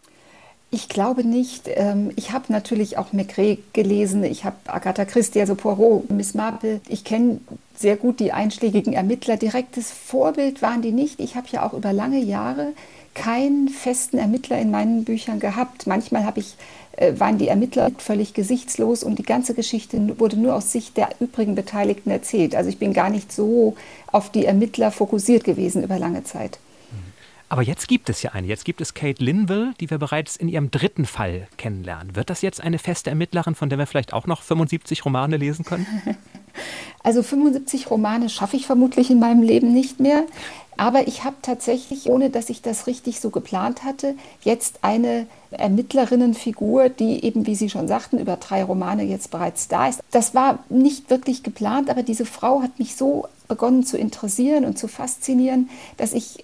[0.73, 1.63] Ich glaube nicht.
[1.67, 4.23] Ähm, ich habe natürlich auch Maigret gelesen.
[4.23, 6.79] Ich habe Agatha Christie, also Poirot, Miss Marple.
[6.87, 7.41] Ich kenne
[7.75, 9.35] sehr gut die einschlägigen Ermittler.
[9.35, 11.19] Direktes Vorbild waren die nicht.
[11.19, 12.71] Ich habe ja auch über lange Jahre
[13.13, 15.87] keinen festen Ermittler in meinen Büchern gehabt.
[15.87, 16.55] Manchmal habe ich,
[16.95, 21.09] äh, waren die Ermittler völlig gesichtslos und die ganze Geschichte wurde nur aus Sicht der
[21.19, 22.55] übrigen Beteiligten erzählt.
[22.55, 23.75] Also ich bin gar nicht so
[24.09, 26.59] auf die Ermittler fokussiert gewesen über lange Zeit.
[27.51, 28.47] Aber jetzt gibt es ja eine.
[28.47, 32.15] Jetzt gibt es Kate Linville, die wir bereits in ihrem dritten Fall kennenlernen.
[32.15, 35.65] Wird das jetzt eine feste Ermittlerin, von der wir vielleicht auch noch 75 Romane lesen
[35.65, 35.85] können?
[37.03, 40.25] Also 75 Romane schaffe ich vermutlich in meinem Leben nicht mehr.
[40.75, 46.89] Aber ich habe tatsächlich, ohne dass ich das richtig so geplant hatte, jetzt eine Ermittlerinnenfigur,
[46.89, 50.01] die eben, wie Sie schon sagten, über drei Romane jetzt bereits da ist.
[50.11, 54.77] Das war nicht wirklich geplant, aber diese Frau hat mich so begonnen zu interessieren und
[54.77, 56.43] zu faszinieren, dass ich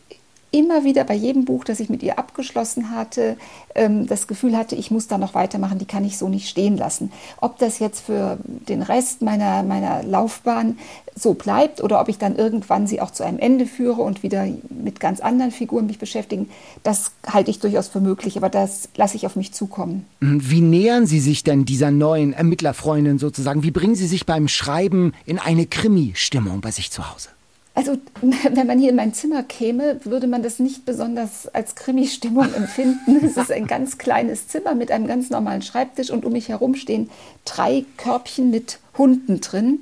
[0.52, 3.38] immer wieder bei jedem Buch, das ich mit ihr abgeschlossen hatte,
[3.76, 6.78] ähm, das Gefühl hatte, ich muss da noch weitermachen, die kann ich so nicht stehen
[6.78, 7.12] lassen.
[7.42, 10.78] Ob das jetzt für den Rest meiner, meiner Laufbahn
[11.16, 14.48] so bleibt oder ob ich dann irgendwann sie auch zu einem Ende führe und wieder
[14.70, 16.50] mit ganz anderen Figuren mich beschäftigen,
[16.84, 20.06] das halte ich durchaus für möglich, aber das lasse ich auf mich zukommen.
[20.20, 23.64] Wie nähern Sie sich denn dieser neuen Ermittlerfreundin sozusagen?
[23.64, 27.30] Wie bringen Sie sich beim Schreiben in eine Krimi-Stimmung bei sich zu Hause?
[27.78, 32.52] Also, wenn man hier in mein Zimmer käme, würde man das nicht besonders als Krimi-Stimmung
[32.56, 33.24] empfinden.
[33.24, 36.74] Es ist ein ganz kleines Zimmer mit einem ganz normalen Schreibtisch und um mich herum
[36.74, 37.12] stehen
[37.46, 39.82] drei Körbchen mit Hunden drin,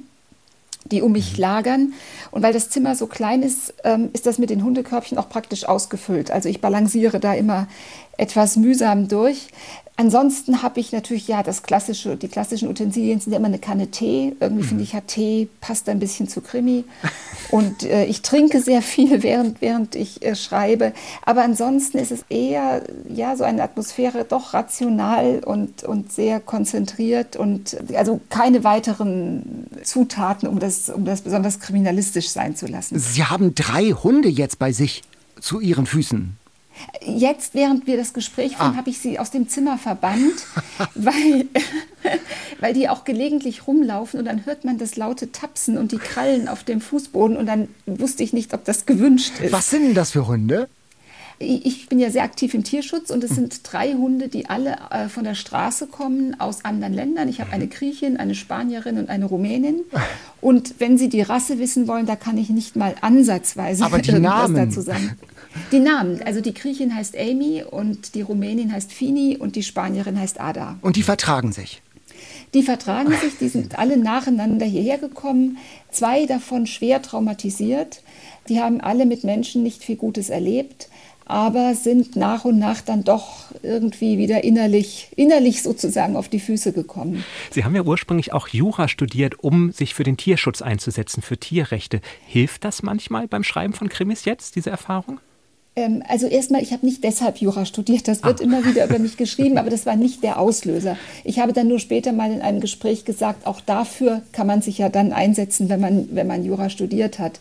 [0.92, 1.94] die um mich lagern.
[2.32, 5.64] Und weil das Zimmer so klein ist, ähm, ist das mit den Hundekörbchen auch praktisch
[5.64, 6.32] ausgefüllt.
[6.32, 7.70] Also ich balanciere da immer
[8.18, 9.48] etwas mühsam durch.
[9.98, 13.92] Ansonsten habe ich natürlich, ja, das klassische, die klassischen Utensilien sind ja immer eine Kanne
[13.92, 14.36] Tee.
[14.42, 14.68] Irgendwie mhm.
[14.68, 16.84] finde ich, hat Tee passt ein bisschen zu Krimi.
[17.50, 20.92] Und äh, ich trinke sehr viel, während, während ich äh, schreibe.
[21.22, 27.38] Aber ansonsten ist es eher, ja, so eine Atmosphäre doch rational und, und sehr konzentriert
[27.38, 33.00] und also keine weiteren Zutaten, um das, um das besonders kriminalistisch sein zu lassen.
[33.00, 35.04] Sie haben drei Hunde jetzt bei sich
[35.40, 36.38] zu Ihren Füßen.
[37.02, 38.78] Jetzt, während wir das Gespräch führen, ah.
[38.78, 40.46] habe ich sie aus dem Zimmer verbannt,
[40.96, 41.46] weil,
[42.60, 46.48] weil die auch gelegentlich rumlaufen und dann hört man das laute Tapsen und die Krallen
[46.48, 49.52] auf dem Fußboden und dann wusste ich nicht, ob das gewünscht ist.
[49.52, 50.68] Was sind denn das für Hunde?
[51.38, 55.10] Ich bin ja sehr aktiv im Tierschutz und es sind drei Hunde, die alle äh,
[55.10, 57.28] von der Straße kommen aus anderen Ländern.
[57.28, 59.82] Ich habe eine Griechin, eine Spanierin und eine Rumänin.
[60.40, 64.14] Und wenn Sie die Rasse wissen wollen, da kann ich nicht mal ansatzweise Aber die
[64.14, 64.56] Namen.
[64.56, 65.18] dazu sagen.
[65.72, 70.20] Die Namen, also die Griechin heißt Amy und die Rumänin heißt Fini und die Spanierin
[70.20, 70.78] heißt Ada.
[70.82, 71.82] Und die vertragen sich?
[72.54, 75.58] Die vertragen sich, die sind alle nacheinander hierher gekommen,
[75.92, 78.02] zwei davon schwer traumatisiert.
[78.48, 80.90] Die haben alle mit Menschen nicht viel Gutes erlebt
[81.26, 86.72] aber sind nach und nach dann doch irgendwie wieder innerlich, innerlich sozusagen auf die Füße
[86.72, 87.26] gekommen.
[87.52, 92.02] Sie haben ja ursprünglich auch Jura studiert, um sich für den Tierschutz einzusetzen, für Tierrechte.
[92.28, 95.20] Hilft das manchmal beim Schreiben von Krimis jetzt, diese Erfahrung?
[95.78, 98.44] Ähm, also erstmal, ich habe nicht deshalb Jura studiert, das wird ah.
[98.44, 100.98] immer wieder über mich geschrieben, aber das war nicht der Auslöser.
[101.24, 104.78] Ich habe dann nur später mal in einem Gespräch gesagt, auch dafür kann man sich
[104.78, 107.40] ja dann einsetzen, wenn man, wenn man Jura studiert hat.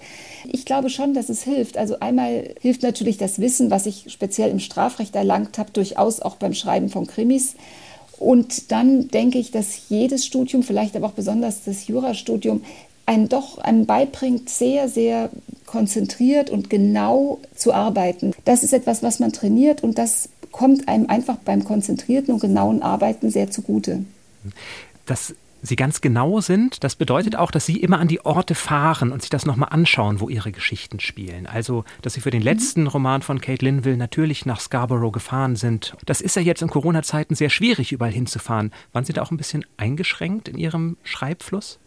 [0.50, 1.76] Ich glaube schon, dass es hilft.
[1.76, 6.36] Also einmal hilft natürlich das Wissen, was ich speziell im Strafrecht erlangt habe, durchaus auch
[6.36, 7.54] beim Schreiben von Krimis.
[8.18, 12.62] Und dann denke ich, dass jedes Studium, vielleicht aber auch besonders das Jurastudium,
[13.06, 15.30] einen doch einem beibringt, sehr, sehr
[15.66, 18.34] konzentriert und genau zu arbeiten.
[18.44, 22.82] Das ist etwas, was man trainiert und das kommt einem einfach beim konzentrierten und genauen
[22.82, 24.04] Arbeiten sehr zugute.
[25.04, 25.34] Das
[25.66, 29.22] Sie ganz genau sind, das bedeutet auch, dass Sie immer an die Orte fahren und
[29.22, 31.46] sich das nochmal anschauen, wo Ihre Geschichten spielen.
[31.46, 35.96] Also, dass Sie für den letzten Roman von Kate Linville natürlich nach Scarborough gefahren sind.
[36.04, 38.72] Das ist ja jetzt in Corona-Zeiten sehr schwierig, überall hinzufahren.
[38.92, 41.78] Waren Sie da auch ein bisschen eingeschränkt in Ihrem Schreibfluss?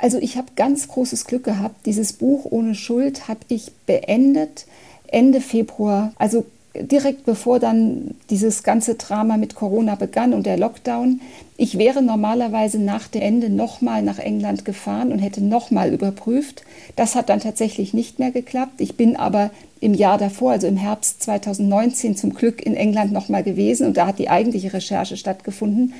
[0.00, 1.86] Also ich habe ganz großes Glück gehabt.
[1.86, 4.66] Dieses Buch ohne Schuld habe ich beendet
[5.06, 11.20] Ende Februar, also direkt bevor dann dieses ganze Drama mit Corona begann und der Lockdown.
[11.56, 16.62] Ich wäre normalerweise nach dem Ende nochmal nach England gefahren und hätte nochmal überprüft.
[16.96, 18.80] Das hat dann tatsächlich nicht mehr geklappt.
[18.80, 23.42] Ich bin aber im Jahr davor, also im Herbst 2019, zum Glück in England nochmal
[23.42, 25.94] gewesen und da hat die eigentliche Recherche stattgefunden.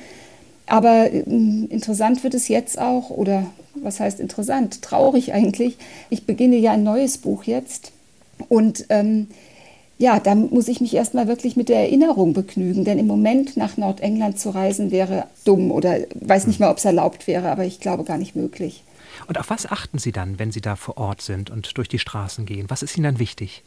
[0.71, 4.81] Aber äh, interessant wird es jetzt auch, oder was heißt interessant?
[4.81, 5.77] Traurig eigentlich.
[6.09, 7.91] Ich beginne ja ein neues Buch jetzt
[8.47, 9.27] und ähm,
[9.97, 13.75] ja, da muss ich mich erstmal wirklich mit der Erinnerung begnügen, denn im Moment nach
[13.75, 17.81] Nordengland zu reisen wäre dumm oder weiß nicht mal, ob es erlaubt wäre, aber ich
[17.81, 18.85] glaube gar nicht möglich.
[19.27, 21.99] Und auf was achten Sie dann, wenn Sie da vor Ort sind und durch die
[21.99, 22.69] Straßen gehen?
[22.69, 23.61] Was ist Ihnen dann wichtig?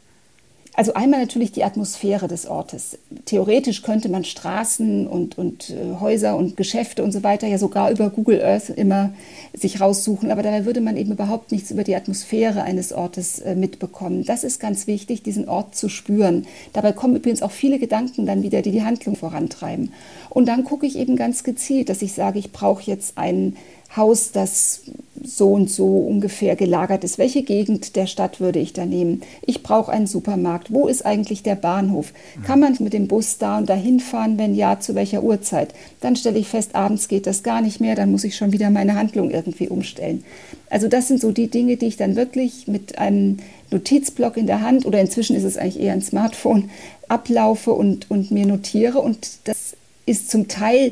[0.75, 2.97] Also einmal natürlich die Atmosphäre des Ortes.
[3.23, 7.91] Theoretisch könnte man Straßen und, und äh, Häuser und Geschäfte und so weiter ja sogar
[7.91, 9.13] über Google Earth immer
[9.53, 13.55] sich raussuchen, aber dabei würde man eben überhaupt nichts über die Atmosphäre eines Ortes äh,
[13.55, 14.25] mitbekommen.
[14.25, 16.45] Das ist ganz wichtig, diesen Ort zu spüren.
[16.73, 19.93] Dabei kommen übrigens auch viele Gedanken dann wieder, die die Handlung vorantreiben.
[20.29, 23.55] Und dann gucke ich eben ganz gezielt, dass ich sage, ich brauche jetzt einen
[23.95, 24.81] Haus, das
[25.23, 27.17] so und so ungefähr gelagert ist.
[27.17, 29.21] Welche Gegend der Stadt würde ich da nehmen?
[29.45, 30.71] Ich brauche einen Supermarkt.
[30.71, 32.13] Wo ist eigentlich der Bahnhof?
[32.45, 34.37] Kann man mit dem Bus da und dahin fahren?
[34.37, 35.73] Wenn ja, zu welcher Uhrzeit?
[36.01, 37.95] Dann stelle ich fest, abends geht das gar nicht mehr.
[37.95, 40.23] Dann muss ich schon wieder meine Handlung irgendwie umstellen.
[40.69, 43.37] Also das sind so die Dinge, die ich dann wirklich mit einem
[43.71, 46.69] Notizblock in der Hand oder inzwischen ist es eigentlich eher ein Smartphone
[47.07, 48.99] ablaufe und, und mir notiere.
[48.99, 50.91] Und das ist zum Teil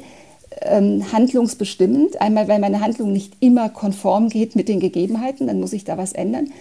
[0.61, 2.21] ähm, handlungsbestimmend.
[2.21, 5.97] Einmal, weil meine Handlung nicht immer konform geht mit den Gegebenheiten, dann muss ich da
[5.97, 6.51] was ändern.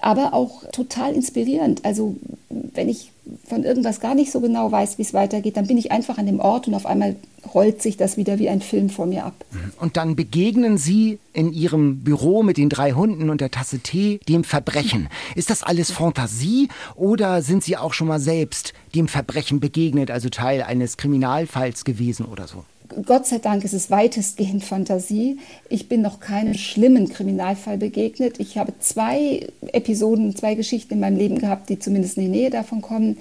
[0.00, 1.84] Aber auch total inspirierend.
[1.84, 2.16] Also
[2.48, 3.12] wenn ich
[3.46, 6.26] von irgendwas gar nicht so genau weiß, wie es weitergeht, dann bin ich einfach an
[6.26, 7.16] dem Ort und auf einmal
[7.54, 9.44] rollt sich das wieder wie ein Film vor mir ab.
[9.80, 14.20] Und dann begegnen Sie in Ihrem Büro mit den drei Hunden und der Tasse Tee
[14.28, 15.08] dem Verbrechen.
[15.34, 20.28] Ist das alles Fantasie oder sind Sie auch schon mal selbst dem Verbrechen begegnet, also
[20.28, 22.64] Teil eines Kriminalfalls gewesen oder so?
[23.04, 25.38] Gott sei Dank ist es weitestgehend Fantasie.
[25.68, 28.40] Ich bin noch keinem schlimmen Kriminalfall begegnet.
[28.40, 32.50] Ich habe zwei Episoden, zwei Geschichten in meinem Leben gehabt, die zumindest in die Nähe
[32.50, 33.18] davon kommen.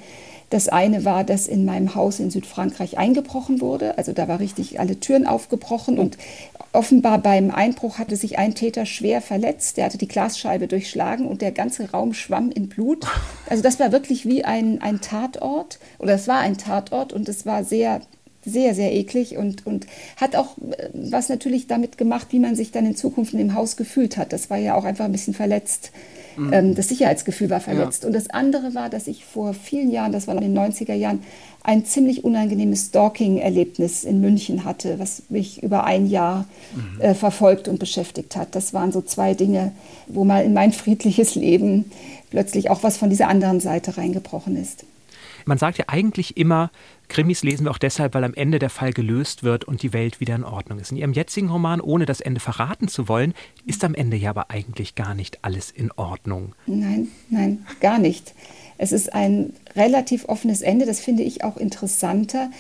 [0.50, 4.00] Das eine war, dass in meinem Haus in Südfrankreich eingebrochen wurde.
[4.00, 6.18] Also da war richtig alle Türen aufgebrochen und
[6.74, 9.78] offenbar beim Einbruch hatte sich ein Täter schwer verletzt.
[9.78, 13.06] Der hatte die Glasscheibe durchschlagen und der ganze Raum schwamm in Blut.
[13.48, 17.46] Also das war wirklich wie ein, ein Tatort oder es war ein Tatort und es
[17.46, 18.02] war sehr
[18.50, 22.72] sehr, sehr eklig und, und hat auch äh, was natürlich damit gemacht, wie man sich
[22.72, 24.34] dann in Zukunft in dem Haus gefühlt hat.
[24.34, 25.92] Das war ja auch einfach ein bisschen verletzt.
[26.38, 26.54] Mhm.
[26.54, 28.04] Ähm, das Sicherheitsgefühl war verletzt.
[28.04, 28.08] Ja.
[28.08, 31.22] Und das andere war, dass ich vor vielen Jahren, das war in den 90er Jahren,
[31.62, 37.02] ein ziemlich unangenehmes Stalking-Erlebnis in München hatte, was mich über ein Jahr mhm.
[37.02, 38.56] äh, verfolgt und beschäftigt hat.
[38.56, 39.74] Das waren so zwei Dinge,
[40.08, 41.92] wo mal in mein friedliches Leben
[42.30, 44.86] plötzlich auch was von dieser anderen Seite reingebrochen ist.
[45.50, 46.70] Man sagt ja eigentlich immer,
[47.08, 50.20] Krimis lesen wir auch deshalb, weil am Ende der Fall gelöst wird und die Welt
[50.20, 50.92] wieder in Ordnung ist.
[50.92, 53.34] In Ihrem jetzigen Roman, ohne das Ende verraten zu wollen,
[53.66, 56.54] ist am Ende ja aber eigentlich gar nicht alles in Ordnung.
[56.68, 58.36] Nein, nein, gar nicht.
[58.78, 62.52] Es ist ein relativ offenes Ende, das finde ich auch interessanter,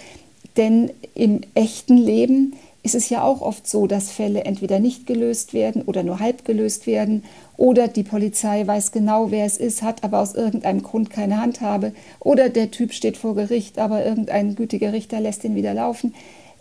[0.57, 5.53] denn im echten Leben ist es ja auch oft so, dass Fälle entweder nicht gelöst
[5.53, 7.23] werden oder nur halb gelöst werden
[7.57, 11.93] oder die Polizei weiß genau, wer es ist, hat aber aus irgendeinem Grund keine Handhabe
[12.19, 16.13] oder der Typ steht vor Gericht, aber irgendein gütiger Richter lässt ihn wieder laufen.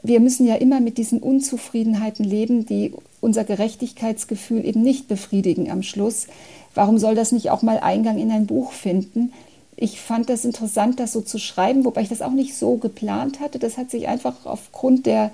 [0.03, 5.83] Wir müssen ja immer mit diesen Unzufriedenheiten leben, die unser Gerechtigkeitsgefühl eben nicht befriedigen am
[5.83, 6.27] Schluss.
[6.75, 9.33] Warum soll das nicht auch mal Eingang in ein Buch finden?
[9.77, 13.39] Ich fand das interessant, das so zu schreiben, wobei ich das auch nicht so geplant
[13.39, 13.61] hatte.
[13.61, 15.31] Das hat sich einfach aufgrund der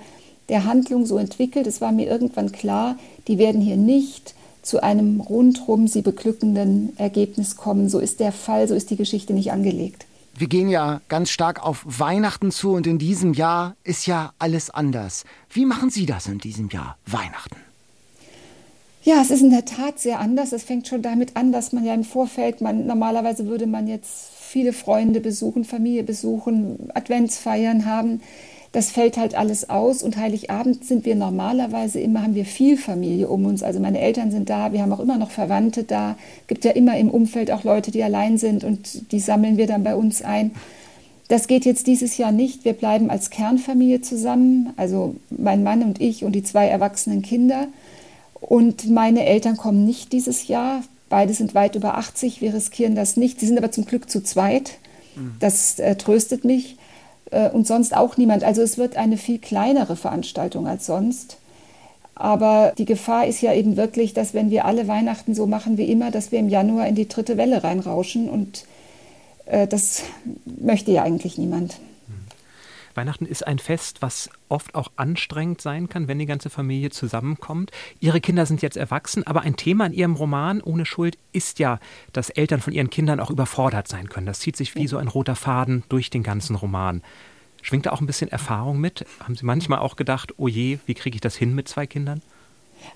[0.49, 1.67] der Handlung so entwickelt.
[1.67, 7.55] Es war mir irgendwann klar, die werden hier nicht zu einem rundrum sie beglückenden Ergebnis
[7.55, 7.87] kommen.
[7.87, 10.05] So ist der Fall, so ist die Geschichte nicht angelegt.
[10.37, 14.69] Wir gehen ja ganz stark auf Weihnachten zu und in diesem Jahr ist ja alles
[14.69, 15.23] anders.
[15.49, 17.55] Wie machen Sie das in diesem Jahr, Weihnachten?
[19.03, 20.51] Ja, es ist in der Tat sehr anders.
[20.51, 24.31] Es fängt schon damit an, dass man ja im Vorfeld, man, normalerweise würde man jetzt
[24.41, 28.21] viele Freunde besuchen, Familie besuchen, Adventsfeiern haben
[28.75, 30.03] das fällt halt alles aus.
[30.03, 33.63] Und Heiligabend sind wir normalerweise immer, haben wir viel Familie um uns.
[33.63, 36.17] Also meine Eltern sind da, wir haben auch immer noch Verwandte da.
[36.41, 39.65] Es Gibt ja immer im Umfeld auch Leute, die allein sind und die sammeln wir
[39.65, 40.51] dann bei uns ein.
[41.29, 42.65] Das geht jetzt dieses Jahr nicht.
[42.65, 47.69] Wir bleiben als Kernfamilie zusammen, also mein Mann und ich und die zwei erwachsenen Kinder.
[48.41, 50.83] Und meine Eltern kommen nicht dieses Jahr.
[51.07, 53.39] Beide sind weit über 80, wir riskieren das nicht.
[53.39, 54.79] Sie sind aber zum Glück zu zweit.
[55.15, 55.37] Mhm.
[55.39, 56.75] Das äh, tröstet mich.
[57.31, 58.43] Äh, und sonst auch niemand.
[58.43, 61.37] Also es wird eine viel kleinere Veranstaltung als sonst.
[62.15, 65.91] Aber die Gefahr ist ja eben wirklich, dass wenn wir alle Weihnachten so machen wie
[65.91, 68.29] immer, dass wir im Januar in die dritte Welle reinrauschen.
[68.29, 68.65] Und
[69.45, 70.03] äh, das
[70.45, 71.75] möchte ja eigentlich niemand.
[72.95, 77.71] Weihnachten ist ein Fest, was oft auch anstrengend sein kann, wenn die ganze Familie zusammenkommt.
[77.99, 81.79] Ihre Kinder sind jetzt erwachsen, aber ein Thema in Ihrem Roman Ohne Schuld ist ja,
[82.13, 84.27] dass Eltern von ihren Kindern auch überfordert sein können.
[84.27, 87.01] Das zieht sich wie so ein roter Faden durch den ganzen Roman.
[87.61, 89.05] Schwingt da auch ein bisschen Erfahrung mit?
[89.19, 92.21] Haben Sie manchmal auch gedacht, oh je, wie kriege ich das hin mit zwei Kindern?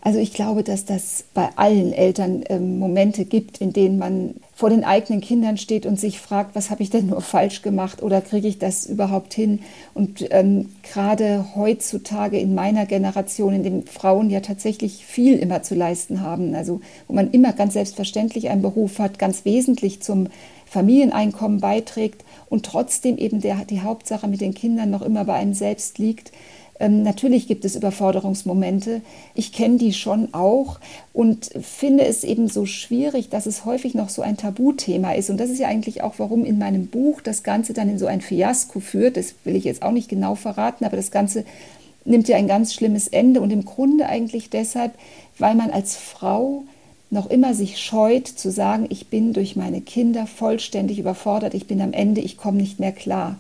[0.02, 4.70] Also ich glaube, dass das bei allen Eltern ähm, Momente gibt, in denen man vor
[4.70, 8.22] den eigenen Kindern steht und sich fragt, was habe ich denn nur falsch gemacht oder
[8.22, 9.60] kriege ich das überhaupt hin?
[9.94, 15.76] Und ähm, gerade heutzutage in meiner Generation, in dem Frauen ja tatsächlich viel immer zu
[15.76, 20.28] leisten haben, also wo man immer ganz selbstverständlich einen Beruf hat, ganz wesentlich zum
[20.66, 25.54] Familieneinkommen beiträgt und trotzdem eben der, die Hauptsache mit den Kindern noch immer bei einem
[25.54, 26.32] selbst liegt,
[26.80, 29.02] ähm, natürlich gibt es Überforderungsmomente.
[29.36, 30.80] Ich kenne die schon auch
[31.12, 35.30] und finde es eben so schwierig, dass es häufig noch so ein Tabuthema ist.
[35.30, 38.06] Und das ist ja eigentlich auch, warum in meinem Buch das Ganze dann in so
[38.06, 39.18] ein Fiasko führt.
[39.18, 41.44] Das will ich jetzt auch nicht genau verraten, aber das Ganze
[42.06, 44.94] nimmt ja ein ganz schlimmes Ende und im Grunde eigentlich deshalb,
[45.38, 46.64] weil man als Frau
[47.12, 51.82] noch immer sich scheut zu sagen, ich bin durch meine Kinder vollständig überfordert, ich bin
[51.82, 53.38] am Ende, ich komme nicht mehr klar.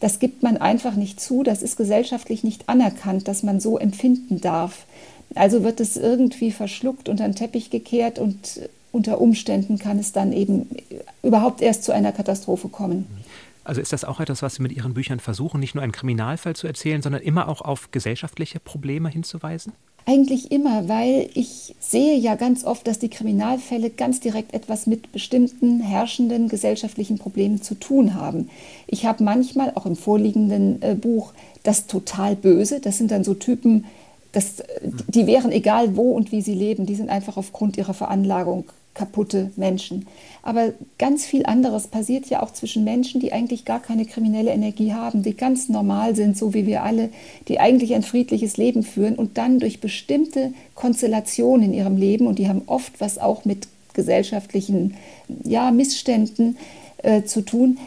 [0.00, 4.40] Das gibt man einfach nicht zu, das ist gesellschaftlich nicht anerkannt, dass man so empfinden
[4.40, 4.86] darf.
[5.34, 8.60] Also wird es irgendwie verschluckt, unter den Teppich gekehrt und
[8.92, 10.68] unter Umständen kann es dann eben
[11.22, 13.06] überhaupt erst zu einer Katastrophe kommen.
[13.68, 16.56] Also ist das auch etwas, was Sie mit Ihren Büchern versuchen, nicht nur einen Kriminalfall
[16.56, 19.74] zu erzählen, sondern immer auch auf gesellschaftliche Probleme hinzuweisen?
[20.06, 25.12] Eigentlich immer, weil ich sehe ja ganz oft, dass die Kriminalfälle ganz direkt etwas mit
[25.12, 28.48] bestimmten herrschenden gesellschaftlichen Problemen zu tun haben.
[28.86, 32.80] Ich habe manchmal auch im vorliegenden äh, Buch das total Böse.
[32.80, 33.84] Das sind dann so Typen,
[34.32, 38.64] das, die wären egal wo und wie sie leben, die sind einfach aufgrund ihrer Veranlagung
[38.94, 40.06] kaputte Menschen.
[40.42, 44.92] Aber ganz viel anderes passiert ja auch zwischen Menschen, die eigentlich gar keine kriminelle Energie
[44.92, 47.10] haben, die ganz normal sind, so wie wir alle,
[47.46, 52.38] die eigentlich ein friedliches Leben führen und dann durch bestimmte Konstellationen in ihrem Leben, und
[52.38, 54.94] die haben oft was auch mit gesellschaftlichen
[55.44, 56.56] ja, Missständen
[56.98, 57.78] äh, zu tun,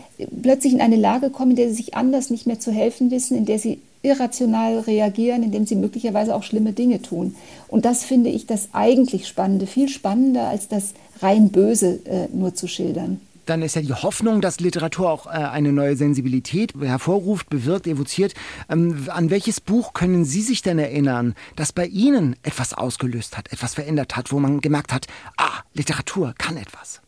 [0.42, 3.38] plötzlich in eine Lage kommen, in der sie sich anders nicht mehr zu helfen wissen,
[3.38, 7.36] in der sie irrational reagieren, indem sie möglicherweise auch schlimme Dinge tun.
[7.68, 12.56] Und das finde ich das eigentlich Spannende, viel spannender als das rein Böse äh, nur
[12.56, 13.22] zu schildern.
[13.46, 18.34] Dann ist ja die Hoffnung, dass Literatur auch äh, eine neue Sensibilität hervorruft, bewirkt, evoziert.
[18.70, 23.52] Ähm, an welches Buch können Sie sich denn erinnern, das bei Ihnen etwas ausgelöst hat,
[23.52, 27.02] etwas verändert hat, wo man gemerkt hat, ah, Literatur kann etwas?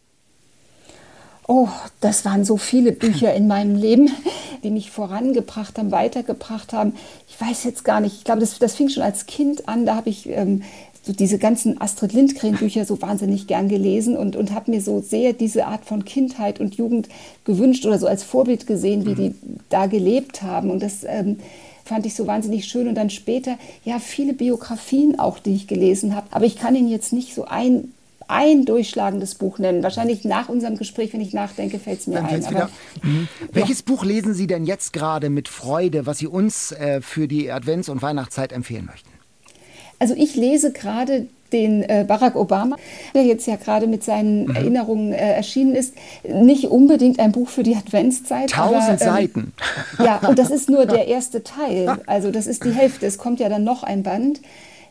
[1.48, 1.68] Oh,
[2.00, 4.10] das waren so viele Bücher in meinem Leben,
[4.64, 6.94] die mich vorangebracht haben, weitergebracht haben.
[7.28, 8.18] Ich weiß jetzt gar nicht.
[8.18, 9.86] Ich glaube, das, das fing schon als Kind an.
[9.86, 10.64] Da habe ich ähm,
[11.04, 15.34] so diese ganzen Astrid Lindgren-Bücher so wahnsinnig gern gelesen und, und habe mir so sehr
[15.34, 17.10] diese Art von Kindheit und Jugend
[17.44, 19.16] gewünscht oder so als Vorbild gesehen, wie mhm.
[19.16, 19.36] die
[19.70, 20.72] da gelebt haben.
[20.72, 21.40] Und das ähm,
[21.84, 22.88] fand ich so wahnsinnig schön.
[22.88, 26.28] Und dann später, ja, viele Biografien auch, die ich gelesen habe.
[26.32, 27.92] Aber ich kann Ihnen jetzt nicht so ein
[28.28, 29.84] ein durchschlagendes Buch nennen.
[29.84, 32.46] Wahrscheinlich nach unserem Gespräch, wenn ich nachdenke, fällt es mir Dann ein.
[32.46, 32.70] Aber,
[33.02, 33.28] mhm.
[33.52, 33.86] Welches ja.
[33.86, 37.90] Buch lesen Sie denn jetzt gerade mit Freude, was Sie uns äh, für die Advents-
[37.90, 39.10] und Weihnachtszeit empfehlen möchten?
[40.00, 42.76] Also ich lese gerade den äh, Barack Obama,
[43.14, 44.56] der jetzt ja gerade mit seinen mhm.
[44.56, 45.94] Erinnerungen äh, erschienen ist,
[46.28, 48.50] nicht unbedingt ein Buch für die Adventszeit.
[48.50, 49.54] Tausend aber, ähm, Seiten.
[50.00, 52.00] Ja, und das ist nur der erste Teil.
[52.08, 53.06] Also das ist die Hälfte.
[53.06, 54.42] Es kommt ja dann noch ein Band.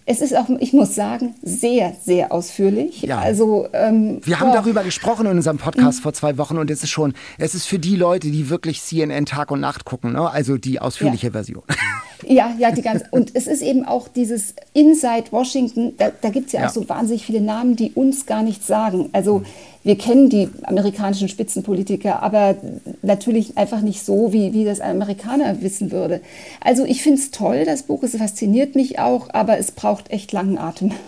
[0.04, 3.02] Es ist auch, ich muss sagen, sehr, sehr ausführlich.
[3.02, 3.20] Ja.
[3.20, 6.02] Also, ähm, Wir haben darüber gesprochen in unserem Podcast mhm.
[6.02, 9.26] vor zwei Wochen und es ist schon, es ist für die Leute, die wirklich CNN
[9.26, 10.28] Tag und Nacht gucken, ne?
[10.28, 11.32] also die ausführliche ja.
[11.32, 11.62] Version.
[12.26, 13.06] Ja, ja, die ganze.
[13.10, 16.72] Und es ist eben auch dieses Inside Washington, da, da gibt es ja, ja, auch
[16.72, 19.08] so wahnsinnig viele Namen, die uns gar nichts sagen.
[19.12, 19.46] Also mhm.
[19.82, 22.56] wir kennen die amerikanischen Spitzenpolitiker, aber
[23.02, 26.20] natürlich einfach nicht so, wie, wie das ein Amerikaner wissen würde.
[26.60, 30.32] Also ich finde es toll, das Buch, es fasziniert mich auch, aber es braucht echt
[30.32, 30.92] langen Atem.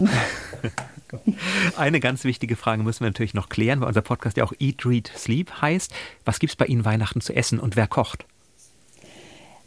[1.77, 4.85] Eine ganz wichtige Frage müssen wir natürlich noch klären, weil unser Podcast ja auch Eat,
[4.85, 5.93] Read, Sleep heißt.
[6.25, 8.27] Was gibt es bei Ihnen Weihnachten zu essen und wer kocht?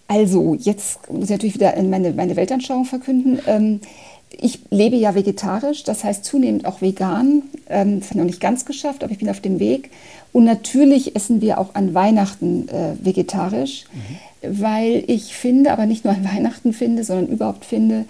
[0.08, 3.40] Also, jetzt muss ich natürlich wieder meine, meine Weltanschauung verkünden.
[3.46, 3.82] Ähm,
[4.30, 7.44] ich lebe ja vegetarisch, das heißt zunehmend auch vegan.
[7.70, 9.92] Ähm, das habe ich noch nicht ganz geschafft, aber ich bin auf dem Weg.
[10.34, 14.62] Und natürlich essen wir auch an Weihnachten äh, vegetarisch, mhm.
[14.62, 18.06] weil ich finde, aber nicht nur an Weihnachten finde, sondern überhaupt finde,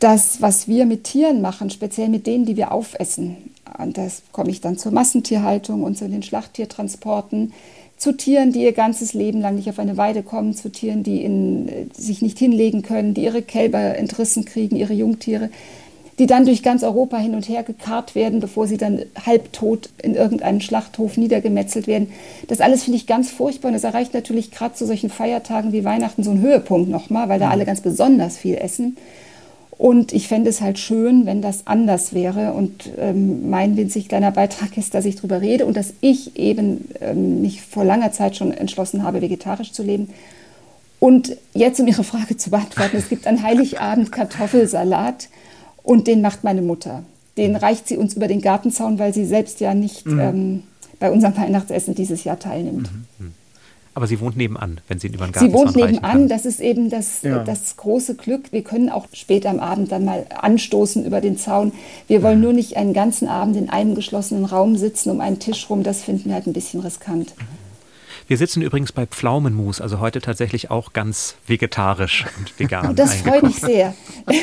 [0.00, 3.36] dass was wir mit Tieren machen, speziell mit denen, die wir aufessen,
[3.78, 7.52] und das komme ich dann zur Massentierhaltung und zu den Schlachttiertransporten,
[8.00, 11.22] zu Tieren, die ihr ganzes Leben lang nicht auf eine Weide kommen, zu Tieren, die
[11.22, 15.50] in, sich nicht hinlegen können, die ihre Kälber entrissen kriegen, ihre Jungtiere,
[16.18, 20.14] die dann durch ganz Europa hin und her gekarrt werden, bevor sie dann halbtot in
[20.14, 22.10] irgendeinem Schlachthof niedergemetzelt werden.
[22.48, 25.84] Das alles finde ich ganz furchtbar und es erreicht natürlich gerade zu solchen Feiertagen wie
[25.84, 27.52] Weihnachten so einen Höhepunkt nochmal, weil da mhm.
[27.52, 28.96] alle ganz besonders viel essen.
[29.80, 32.52] Und ich fände es halt schön, wenn das anders wäre.
[32.52, 36.90] Und ähm, mein winzig kleiner Beitrag ist, dass ich darüber rede und dass ich eben
[37.00, 40.10] ähm, mich vor langer Zeit schon entschlossen habe, vegetarisch zu leben.
[40.98, 45.30] Und jetzt, um Ihre Frage zu beantworten, es gibt an Heiligabend Kartoffelsalat
[45.82, 47.02] und den macht meine Mutter.
[47.38, 50.20] Den reicht sie uns über den Gartenzaun, weil sie selbst ja nicht mhm.
[50.20, 50.62] ähm,
[50.98, 52.90] bei unserem Weihnachtsessen dieses Jahr teilnimmt.
[53.18, 53.32] Mhm.
[53.90, 53.96] Mhm.
[53.96, 56.90] Aber sie wohnt nebenan, wenn sie über den Garten Sie wohnt nebenan, das ist eben
[56.90, 57.44] das, ja.
[57.44, 58.52] das große Glück.
[58.52, 61.72] Wir können auch später am Abend dann mal anstoßen über den Zaun.
[62.06, 65.68] Wir wollen nur nicht einen ganzen Abend in einem geschlossenen Raum sitzen um einen Tisch
[65.68, 65.82] rum.
[65.82, 67.34] Das finden wir halt ein bisschen riskant.
[68.26, 72.94] Wir sitzen übrigens bei Pflaumenmus, also heute tatsächlich auch ganz vegetarisch und vegan.
[72.94, 73.94] das freut mich sehr.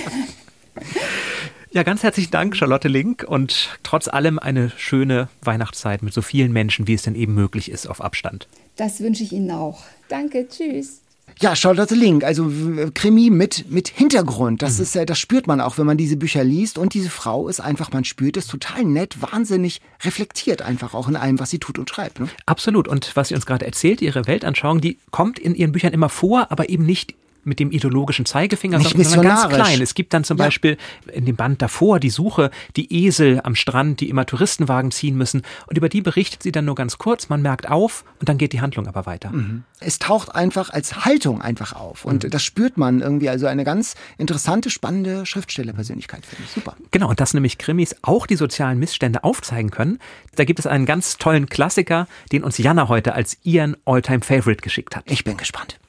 [1.71, 6.54] Ja, ganz herzlichen Dank, Charlotte Link, und trotz allem eine schöne Weihnachtszeit mit so vielen
[6.54, 8.48] Menschen, wie es denn eben möglich ist, auf Abstand.
[8.77, 9.83] Das wünsche ich Ihnen auch.
[10.08, 11.02] Danke, tschüss.
[11.39, 12.52] Ja, Charlotte Link, also
[12.96, 14.62] Krimi mit, mit Hintergrund.
[14.62, 14.83] Das mhm.
[14.83, 16.77] ist, das spürt man auch, wenn man diese Bücher liest.
[16.77, 21.15] Und diese Frau ist einfach, man spürt es total nett, wahnsinnig reflektiert einfach auch in
[21.15, 22.19] allem, was sie tut und schreibt.
[22.19, 22.29] Ne?
[22.48, 22.87] Absolut.
[22.87, 26.50] Und was sie uns gerade erzählt, ihre Weltanschauung, die kommt in ihren Büchern immer vor,
[26.50, 27.13] aber eben nicht
[27.48, 29.81] mit dem ideologischen Zeigefinger, Nicht sondern ganz klein.
[29.81, 30.45] Es gibt dann zum ja.
[30.45, 30.77] Beispiel
[31.12, 35.41] in dem Band davor die Suche, die Esel am Strand, die immer Touristenwagen ziehen müssen.
[35.67, 37.29] Und über die berichtet sie dann nur ganz kurz.
[37.29, 39.31] Man merkt auf und dann geht die Handlung aber weiter.
[39.31, 39.63] Mhm.
[39.79, 42.06] Es taucht einfach als Haltung einfach auf.
[42.06, 42.29] Und mhm.
[42.29, 43.29] das spürt man irgendwie.
[43.29, 46.52] Also eine ganz interessante, spannende Schriftstellerpersönlichkeit, finde ich.
[46.52, 46.75] Super.
[46.91, 47.10] Genau.
[47.10, 50.00] Und dass nämlich Krimis auch die sozialen Missstände aufzeigen können.
[50.35, 54.62] Da gibt es einen ganz tollen Klassiker, den uns Jana heute als ihren Alltime Favorite
[54.62, 55.04] geschickt hat.
[55.08, 55.79] Ich bin gespannt.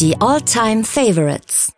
[0.00, 1.74] Die All-Time Favorites.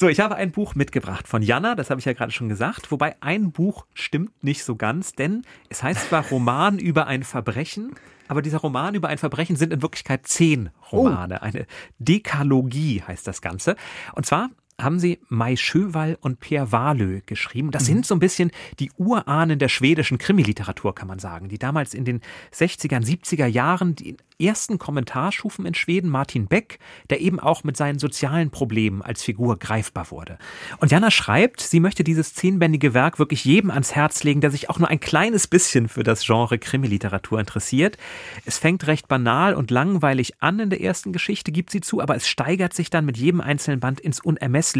[0.00, 2.90] So, ich habe ein Buch mitgebracht von Jana, das habe ich ja gerade schon gesagt.
[2.90, 7.94] Wobei ein Buch stimmt nicht so ganz, denn es heißt zwar Roman über ein Verbrechen,
[8.28, 11.40] aber dieser Roman über ein Verbrechen sind in Wirklichkeit zehn Romane.
[11.42, 11.44] Oh.
[11.44, 11.66] Eine
[11.98, 13.76] Dekalogie heißt das Ganze.
[14.14, 14.48] Und zwar
[14.80, 17.70] haben sie Mai Schöwall und Per Wahlö geschrieben.
[17.70, 17.86] Das mhm.
[17.86, 22.04] sind so ein bisschen die Urahnen der schwedischen Krimiliteratur, kann man sagen, die damals in
[22.04, 22.20] den
[22.52, 26.78] 60er, 70er Jahren die ersten Kommentarschufen in Schweden, Martin Beck,
[27.10, 30.38] der eben auch mit seinen sozialen Problemen als Figur greifbar wurde.
[30.78, 34.68] Und Jana schreibt, sie möchte dieses zehnbändige Werk wirklich jedem ans Herz legen, der sich
[34.68, 37.98] auch nur ein kleines bisschen für das Genre Krimiliteratur interessiert.
[38.44, 42.16] Es fängt recht banal und langweilig an in der ersten Geschichte, gibt sie zu, aber
[42.16, 44.71] es steigert sich dann mit jedem einzelnen Band ins Unermessliche.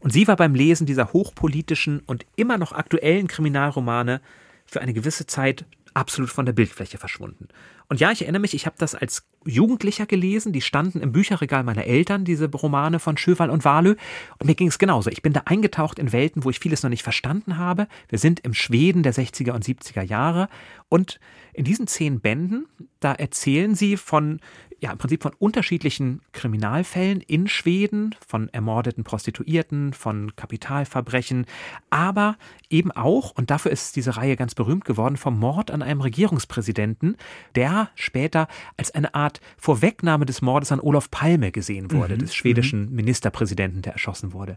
[0.00, 4.20] Und sie war beim Lesen dieser hochpolitischen und immer noch aktuellen Kriminalromane
[4.66, 5.64] für eine gewisse Zeit
[5.94, 7.48] absolut von der Bildfläche verschwunden.
[7.88, 11.64] Und ja, ich erinnere mich, ich habe das als Jugendlicher gelesen, die standen im Bücherregal
[11.64, 13.96] meiner Eltern, diese Romane von Schöwal und Wahlö.
[14.38, 15.10] Und mir ging es genauso.
[15.10, 17.88] Ich bin da eingetaucht in Welten, wo ich vieles noch nicht verstanden habe.
[18.08, 20.48] Wir sind im Schweden der 60er und 70er Jahre.
[20.88, 21.18] Und
[21.52, 22.66] in diesen zehn Bänden,
[23.00, 24.40] da erzählen sie von
[24.80, 31.46] ja im Prinzip von unterschiedlichen Kriminalfällen in Schweden, von ermordeten Prostituierten, von Kapitalverbrechen,
[31.90, 32.36] aber
[32.70, 37.16] eben auch, und dafür ist diese Reihe ganz berühmt geworden, vom Mord an einem Regierungspräsidenten,
[37.54, 42.20] der später als eine Art Vorwegnahme des Mordes an Olof Palme gesehen wurde, mhm.
[42.20, 42.96] des schwedischen mhm.
[42.96, 44.56] Ministerpräsidenten, der erschossen wurde.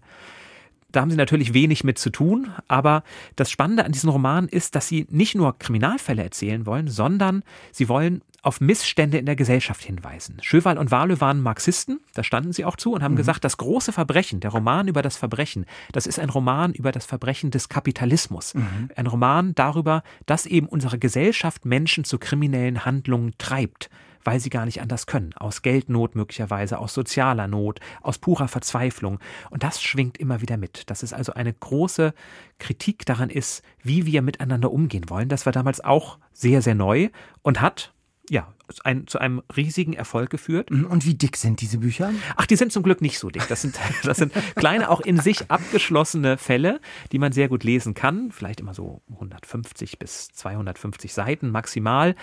[0.94, 3.04] Da haben sie natürlich wenig mit zu tun, aber
[3.36, 7.90] das Spannende an diesen Romanen ist, dass sie nicht nur Kriminalfälle erzählen wollen, sondern sie
[7.90, 10.38] wollen auf Missstände in der Gesellschaft hinweisen.
[10.42, 13.18] Schöwal und Wahlö waren Marxisten, da standen sie auch zu und haben mhm.
[13.18, 17.06] gesagt, das große Verbrechen, der Roman über das Verbrechen, das ist ein Roman über das
[17.06, 18.54] Verbrechen des Kapitalismus.
[18.54, 18.90] Mhm.
[18.96, 23.90] Ein Roman darüber, dass eben unsere Gesellschaft Menschen zu kriminellen Handlungen treibt
[24.26, 25.34] weil sie gar nicht anders können.
[25.34, 29.20] Aus Geldnot möglicherweise, aus sozialer Not, aus purer Verzweiflung.
[29.50, 30.90] Und das schwingt immer wieder mit.
[30.90, 32.14] Dass es also eine große
[32.58, 35.28] Kritik daran ist, wie wir miteinander umgehen wollen.
[35.28, 37.10] Das war damals auch sehr, sehr neu
[37.42, 37.94] und hat
[38.30, 38.54] ja,
[38.84, 40.72] ein, zu einem riesigen Erfolg geführt.
[40.72, 42.12] Mhm, und wie dick sind diese Bücher?
[42.36, 43.48] Ach, die sind zum Glück nicht so dick.
[43.48, 46.80] Das sind, das sind kleine, auch in sich abgeschlossene Fälle,
[47.12, 48.32] die man sehr gut lesen kann.
[48.32, 52.16] Vielleicht immer so 150 bis 250 Seiten maximal.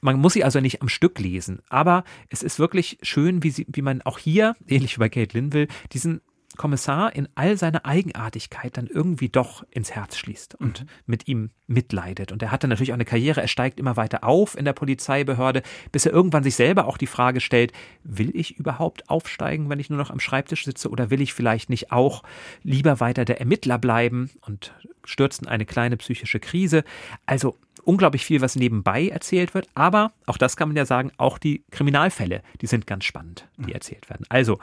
[0.00, 3.66] Man muss sie also nicht am Stück lesen, aber es ist wirklich schön, wie, sie,
[3.68, 6.20] wie man auch hier, ähnlich wie bei Kate Linville, diesen
[6.58, 10.88] Kommissar in all seiner Eigenartigkeit dann irgendwie doch ins Herz schließt und mhm.
[11.06, 12.32] mit ihm mitleidet.
[12.32, 14.74] Und er hat dann natürlich auch eine Karriere, er steigt immer weiter auf in der
[14.74, 17.72] Polizeibehörde, bis er irgendwann sich selber auch die Frage stellt,
[18.04, 21.70] will ich überhaupt aufsteigen, wenn ich nur noch am Schreibtisch sitze oder will ich vielleicht
[21.70, 22.22] nicht auch
[22.62, 26.84] lieber weiter der Ermittler bleiben und stürzt in eine kleine psychische Krise.
[27.24, 31.38] Also unglaublich viel, was nebenbei erzählt wird, aber auch das kann man ja sagen, auch
[31.38, 34.26] die Kriminalfälle, die sind ganz spannend, die erzählt werden.
[34.28, 34.58] Also,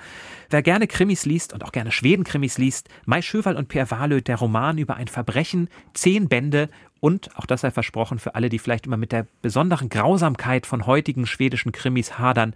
[0.49, 4.38] wer gerne Krimis liest und auch gerne Schweden-Krimis liest, Mai Schöwal und Per Wahlö, der
[4.38, 8.88] Roman über ein Verbrechen, zehn Bände und, auch das sei versprochen, für alle, die vielleicht
[8.88, 12.55] immer mit der besonderen Grausamkeit von heutigen schwedischen Krimis hadern,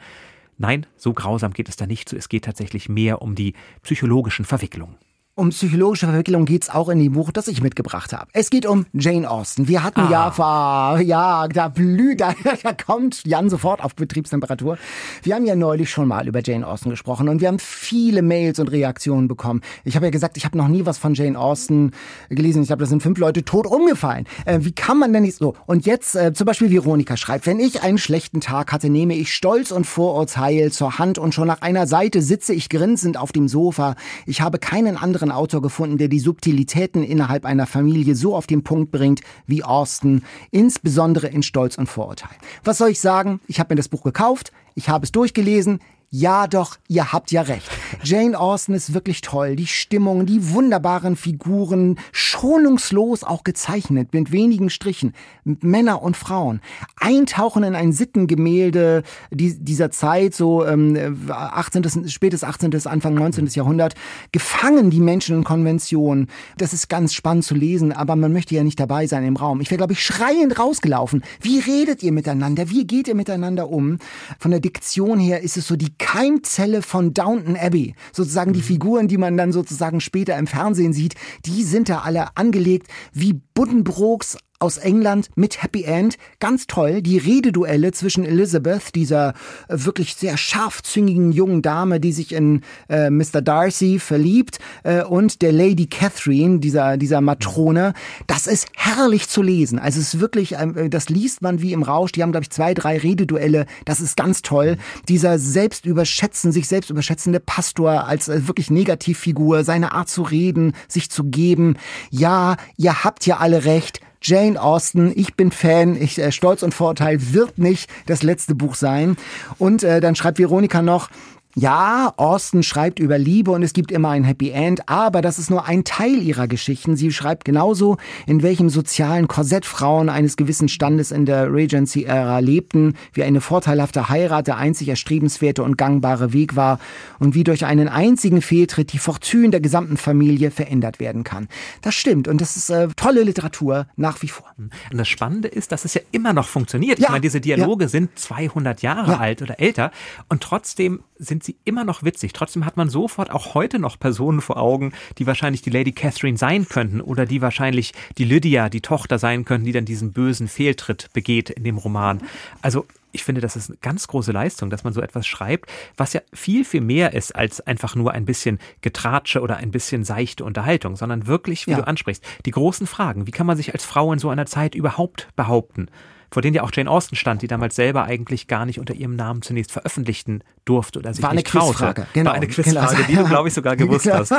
[0.62, 2.18] Nein, so grausam geht es da nicht so.
[2.18, 4.98] Es geht tatsächlich mehr um die psychologischen Verwicklungen.
[5.40, 8.26] Um psychologische Verwicklung geht es auch in dem Buch, das ich mitgebracht habe.
[8.34, 9.70] Es geht um Jane Austen.
[9.70, 10.12] Wir hatten ah.
[10.12, 14.78] ja vor, ja, da blüht, da, da kommt Jan sofort auf Betriebstemperatur.
[15.24, 18.60] Wir haben ja neulich schon mal über Jane Austen gesprochen und wir haben viele Mails
[18.60, 19.62] und Reaktionen bekommen.
[19.86, 21.92] Ich habe ja gesagt, ich habe noch nie was von Jane Austen
[22.28, 22.64] gelesen.
[22.64, 24.26] Ich glaube, da sind fünf Leute tot umgefallen.
[24.44, 25.56] Äh, wie kann man denn nicht so?
[25.68, 29.34] Und jetzt äh, zum Beispiel Veronika schreibt, wenn ich einen schlechten Tag hatte, nehme ich
[29.34, 33.48] Stolz und Vorurteil zur Hand und schon nach einer Seite sitze ich grinsend auf dem
[33.48, 33.96] Sofa.
[34.26, 38.48] Ich habe keinen anderen anderen Autor gefunden, der die Subtilitäten innerhalb einer Familie so auf
[38.48, 42.36] den Punkt bringt wie Austin, insbesondere in Stolz und Vorurteil.
[42.64, 43.40] Was soll ich sagen?
[43.48, 45.80] Ich habe mir das Buch gekauft, ich habe es durchgelesen,
[46.12, 47.70] Ja, doch, ihr habt ja recht.
[48.02, 49.56] Jane Austen ist wirklich toll.
[49.56, 55.14] Die Stimmung, die wunderbaren Figuren, schonungslos auch gezeichnet, mit wenigen Strichen.
[55.44, 56.62] Männer und Frauen.
[57.00, 63.46] Eintauchen in ein Sittengemälde dieser Zeit, so ähm, 18., spätes 18., Anfang 19.
[63.48, 63.94] Jahrhundert.
[64.32, 66.28] Gefangen die Menschen in Konventionen.
[66.58, 69.62] Das ist ganz spannend zu lesen, aber man möchte ja nicht dabei sein im Raum.
[69.62, 71.24] Ich wäre, glaube ich, schreiend rausgelaufen.
[71.40, 72.72] Wie redet ihr miteinander?
[72.72, 74.00] Wie geht ihr miteinander um?
[74.40, 77.94] Von der Diktion her ist es so die Keimzelle von Downton Abbey.
[78.12, 78.64] Sozusagen die mhm.
[78.64, 81.14] Figuren, die man dann sozusagen später im Fernsehen sieht,
[81.46, 86.18] die sind da alle angelegt wie Buddenbrooks aus England mit Happy End.
[86.40, 87.02] Ganz toll.
[87.02, 89.30] Die Rededuelle zwischen Elizabeth, dieser
[89.70, 93.42] äh, wirklich sehr scharfzüngigen jungen Dame, die sich in äh, Mr.
[93.42, 97.94] Darcy verliebt, äh, und der Lady Catherine, dieser, dieser Matrone.
[98.28, 99.80] Das ist herrlich zu lesen.
[99.80, 102.12] Also es ist wirklich, äh, das liest man wie im Rausch.
[102.12, 103.66] Die haben, glaube ich, zwei, drei Rededuelle.
[103.86, 104.78] Das ist ganz toll.
[105.08, 111.10] Dieser selbstüberschätzen, sich selbst überschätzende Pastor als äh, wirklich Negativfigur, seine Art zu reden, sich
[111.10, 111.78] zu geben.
[112.10, 116.74] Ja, ihr habt ja alle recht Jane Austen, ich bin Fan, ich, äh, Stolz und
[116.74, 119.16] Vorurteil wird nicht das letzte Buch sein.
[119.58, 121.10] Und äh, dann schreibt Veronika noch,
[121.56, 125.50] ja, Austin schreibt über Liebe und es gibt immer ein Happy End, aber das ist
[125.50, 126.96] nur ein Teil ihrer Geschichten.
[126.96, 127.98] Sie schreibt genauso,
[128.28, 134.10] in welchem sozialen Korsett Frauen eines gewissen Standes in der Regency-Ära lebten, wie eine vorteilhafte
[134.10, 136.80] Heirat der einzig erstrebenswerte und gangbare Weg war
[137.18, 141.48] und wie durch einen einzigen Fehltritt die Fortune der gesamten Familie verändert werden kann.
[141.82, 144.46] Das stimmt und das ist äh, tolle Literatur nach wie vor.
[144.58, 147.00] Und das Spannende ist, dass es ja immer noch funktioniert.
[147.00, 147.90] Ich ja, meine, diese Dialoge ja.
[147.90, 149.18] sind 200 Jahre ja.
[149.18, 149.92] alt oder älter
[150.28, 152.34] und trotzdem sind sie immer noch witzig.
[152.34, 156.38] Trotzdem hat man sofort auch heute noch Personen vor Augen, die wahrscheinlich die Lady Catherine
[156.38, 160.48] sein könnten oder die wahrscheinlich die Lydia, die Tochter sein könnten, die dann diesen bösen
[160.48, 162.22] Fehltritt begeht in dem Roman.
[162.62, 166.14] Also ich finde, das ist eine ganz große Leistung, dass man so etwas schreibt, was
[166.14, 170.44] ja viel, viel mehr ist als einfach nur ein bisschen Getratsche oder ein bisschen seichte
[170.44, 171.78] Unterhaltung, sondern wirklich, wie ja.
[171.78, 173.26] du ansprichst, die großen Fragen.
[173.26, 175.90] Wie kann man sich als Frau in so einer Zeit überhaupt behaupten?
[176.32, 179.16] vor denen ja auch Jane Austen stand, die damals selber eigentlich gar nicht unter ihrem
[179.16, 181.78] Namen zunächst veröffentlichten durfte oder sich War nicht eine traute.
[181.78, 182.08] Quizfrage.
[182.14, 182.30] Genau.
[182.30, 183.08] War eine Quizfrage, genau.
[183.08, 184.34] die du, glaube ich, sogar gewusst hast.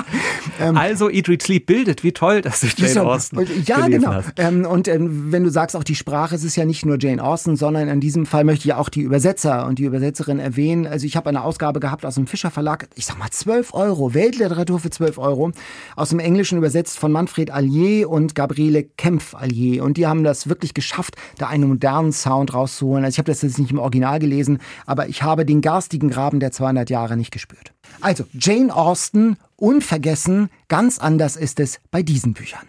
[0.60, 2.04] Ähm, also Eat, Read, Sleep bildet.
[2.04, 4.14] Wie toll, dass du Jane Austen Ja, genau.
[4.14, 4.32] Hast.
[4.36, 7.22] Ähm, und ähm, wenn du sagst, auch die Sprache, es ist ja nicht nur Jane
[7.22, 10.86] Austen, sondern in diesem Fall möchte ich ja auch die Übersetzer und die Übersetzerin erwähnen.
[10.86, 14.14] Also ich habe eine Ausgabe gehabt aus dem Fischer Verlag, ich sag mal 12 Euro,
[14.14, 15.52] Weltliteratur für 12 Euro,
[15.96, 19.84] aus dem Englischen übersetzt von Manfred Allier und Gabriele Kempf Allier.
[19.84, 23.04] Und die haben das wirklich geschafft, da einen modernen Sound rauszuholen.
[23.04, 26.38] Also ich habe das jetzt nicht im Original gelesen, aber ich habe den garstigen Graben
[26.38, 27.72] der 200 Jahre nicht gespürt.
[28.02, 32.68] Also Jane Austen, unvergessen, ganz anders ist es bei diesen Büchern.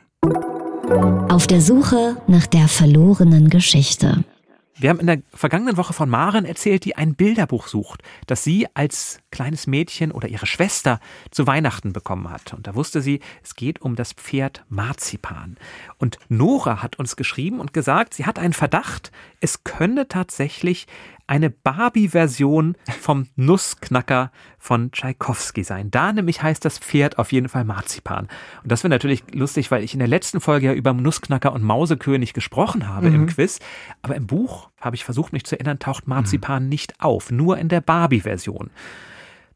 [1.30, 4.24] Auf der Suche nach der verlorenen Geschichte.
[4.78, 8.68] Wir haben in der vergangenen Woche von Maren erzählt, die ein Bilderbuch sucht, das sie
[8.74, 12.54] als kleines Mädchen oder ihre Schwester zu Weihnachten bekommen hat.
[12.54, 15.58] Und da wusste sie, es geht um das Pferd Marzipan.
[15.98, 20.88] Und Nora hat uns geschrieben und gesagt, sie hat einen Verdacht, es könne tatsächlich
[21.32, 25.90] eine Barbie-Version vom Nussknacker von Tschaikowski sein.
[25.90, 28.28] Da nämlich heißt das Pferd auf jeden Fall Marzipan.
[28.64, 31.64] Und das wäre natürlich lustig, weil ich in der letzten Folge ja über Nussknacker und
[31.64, 33.16] Mausekönig gesprochen habe mhm.
[33.16, 33.60] im Quiz.
[34.02, 36.70] Aber im Buch, habe ich versucht, mich zu erinnern, taucht Marzipan mhm.
[36.70, 37.32] nicht auf.
[37.32, 38.70] Nur in der Barbie-Version.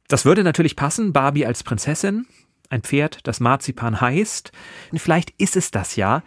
[0.08, 2.26] Das würde natürlich passen, Barbie als Prinzessin,
[2.70, 4.54] ein Pferd, das Marzipan heißt.
[4.94, 6.24] Und vielleicht ist es das ja.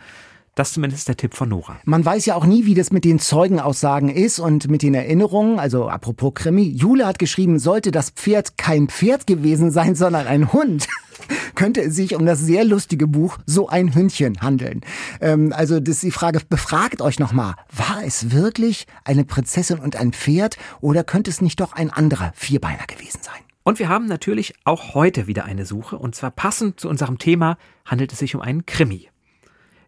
[0.58, 1.76] Das zumindest ist der Tipp von Nora.
[1.84, 5.60] Man weiß ja auch nie, wie das mit den Zeugenaussagen ist und mit den Erinnerungen.
[5.60, 6.64] Also apropos Krimi.
[6.64, 10.88] Jule hat geschrieben, sollte das Pferd kein Pferd gewesen sein, sondern ein Hund
[11.54, 14.80] könnte es sich um das sehr lustige Buch So ein Hündchen handeln.
[15.20, 19.94] Ähm, also das ist die Frage, befragt euch nochmal, war es wirklich eine Prinzessin und
[19.94, 23.40] ein Pferd oder könnte es nicht doch ein anderer Vierbeiner gewesen sein?
[23.62, 27.58] Und wir haben natürlich auch heute wieder eine Suche und zwar passend zu unserem Thema
[27.84, 29.08] handelt es sich um einen Krimi.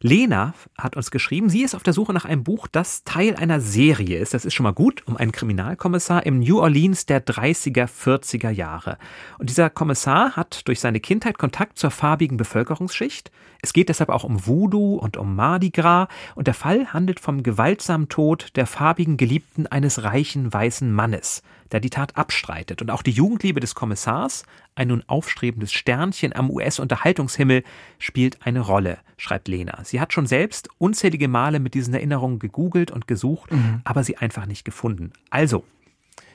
[0.03, 3.61] Lena hat uns geschrieben, sie ist auf der Suche nach einem Buch, das Teil einer
[3.61, 4.33] Serie ist.
[4.33, 8.97] Das ist schon mal gut, um einen Kriminalkommissar im New Orleans der 30er, 40er Jahre.
[9.39, 13.31] Und dieser Kommissar hat durch seine Kindheit Kontakt zur farbigen Bevölkerungsschicht.
[13.61, 16.09] Es geht deshalb auch um Voodoo und um Mardi Gras.
[16.35, 21.43] Und der Fall handelt vom gewaltsamen Tod der farbigen Geliebten eines reichen weißen Mannes
[21.73, 22.83] der die Tat abstreitet.
[22.83, 24.45] Und auch die Jugendliebe des Kommissars,
[24.75, 27.63] ein nun aufstrebendes Sternchen am US-Unterhaltungshimmel,
[27.99, 29.81] spielt eine Rolle, schreibt Lena.
[29.85, 33.81] Sie hat schon selbst unzählige Male mit diesen Erinnerungen gegoogelt und gesucht, mhm.
[33.85, 35.13] aber sie einfach nicht gefunden.
[35.31, 35.65] Also,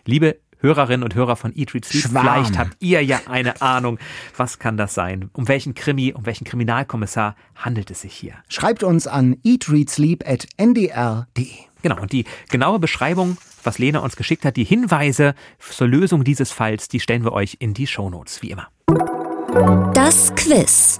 [0.06, 4.00] liebe Hörerinnen und Hörer von Eat, Read, Sleep, vielleicht habt ihr ja eine Ahnung,
[4.36, 5.30] was kann das sein?
[5.34, 8.34] Um welchen Krimi, um welchen Kriminalkommissar handelt es sich hier?
[8.48, 11.48] Schreibt uns an eatreadsleep at ndr.de.
[11.82, 14.58] Genau, und die genaue Beschreibung was Lena uns geschickt hat.
[14.58, 18.68] Die Hinweise zur Lösung dieses Falls, die stellen wir euch in die Shownotes, wie immer.
[19.94, 21.00] Das Quiz.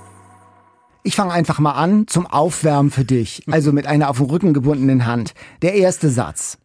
[1.04, 4.54] Ich fange einfach mal an zum Aufwärmen für dich, also mit einer auf den Rücken
[4.54, 5.34] gebundenen Hand.
[5.62, 6.58] Der erste Satz.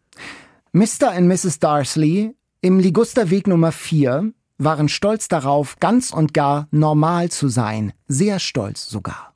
[0.73, 1.15] Mr.
[1.15, 1.59] und Mrs.
[1.59, 7.93] Darsley im Ligusterweg Nummer 4 waren stolz darauf, ganz und gar normal zu sein.
[8.07, 9.30] Sehr stolz sogar.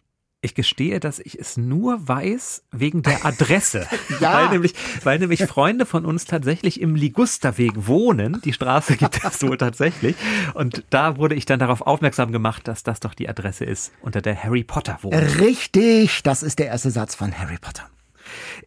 [0.45, 3.87] Ich gestehe, dass ich es nur weiß wegen der Adresse.
[4.19, 4.33] Ja.
[4.33, 4.73] Weil nämlich,
[5.03, 8.39] weil nämlich Freunde von uns tatsächlich im Ligusterweg wohnen.
[8.45, 10.15] Die Straße gibt es wohl tatsächlich.
[10.53, 14.21] Und da wurde ich dann darauf aufmerksam gemacht, dass das doch die Adresse ist, unter
[14.21, 15.15] der Harry Potter wohnt.
[15.39, 17.89] Richtig, das ist der erste Satz von Harry Potter.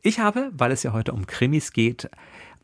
[0.02, 2.10] Ich habe, weil es ja heute um Krimis geht,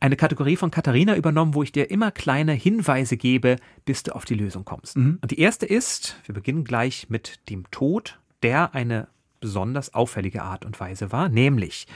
[0.00, 4.24] eine Kategorie von Katharina übernommen, wo ich dir immer kleine Hinweise gebe, bis du auf
[4.24, 4.96] die Lösung kommst.
[4.96, 9.08] Und die erste ist, wir beginnen gleich mit dem Tod, der eine
[9.40, 11.86] besonders auffällige Art und Weise war, nämlich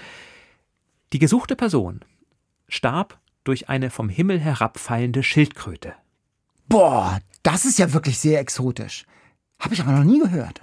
[1.12, 2.01] die gesuchte Person
[2.68, 5.95] starb durch eine vom Himmel herabfallende Schildkröte.
[6.68, 9.07] Boah, das ist ja wirklich sehr exotisch.
[9.59, 10.61] Habe ich aber noch nie gehört.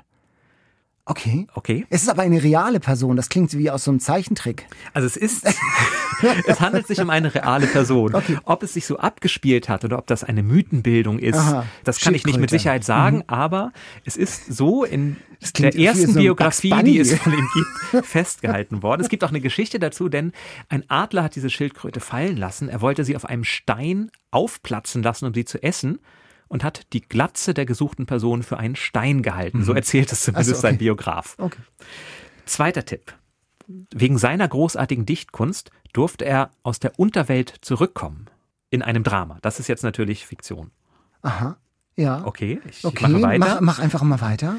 [1.08, 1.46] Okay.
[1.54, 1.86] Okay?
[1.92, 3.16] Es ist aber eine reale Person.
[3.16, 4.66] Das klingt wie aus so einem Zeichentrick.
[4.94, 5.46] Also es ist,
[6.48, 8.16] es handelt sich um eine reale Person.
[8.16, 8.40] Okay.
[8.44, 11.66] Ob es sich so abgespielt hat oder ob das eine Mythenbildung ist, Aha.
[11.84, 12.50] das kann ich nicht mit.
[12.56, 13.74] Sicherheit sagen, aber
[14.06, 15.18] es ist so in
[15.60, 19.02] der ersten so Biografie, die es von ihm gibt, festgehalten worden.
[19.02, 20.32] Es gibt auch eine Geschichte dazu, denn
[20.70, 22.70] ein Adler hat diese Schildkröte fallen lassen.
[22.70, 26.00] Er wollte sie auf einem Stein aufplatzen lassen, um sie zu essen.
[26.56, 29.62] Und hat die Glatze der gesuchten Person für einen Stein gehalten.
[29.66, 30.56] So erzählt es zumindest Mhm.
[30.56, 30.84] So, sein okay.
[30.86, 31.36] Biograf.
[31.38, 31.60] Okay.
[32.46, 33.14] Zweiter Tipp.
[33.94, 38.28] Wegen seiner großartigen Dichtkunst durfte er aus der Unterwelt zurückkommen.
[38.70, 39.38] In einem Drama.
[39.42, 40.72] Das ist jetzt natürlich Fiktion.
[41.24, 41.58] Aha.
[41.98, 42.24] Ja.
[42.26, 43.40] Okay, ich Okay, mache weiter.
[43.40, 44.56] mach, mach einfach mal weiter.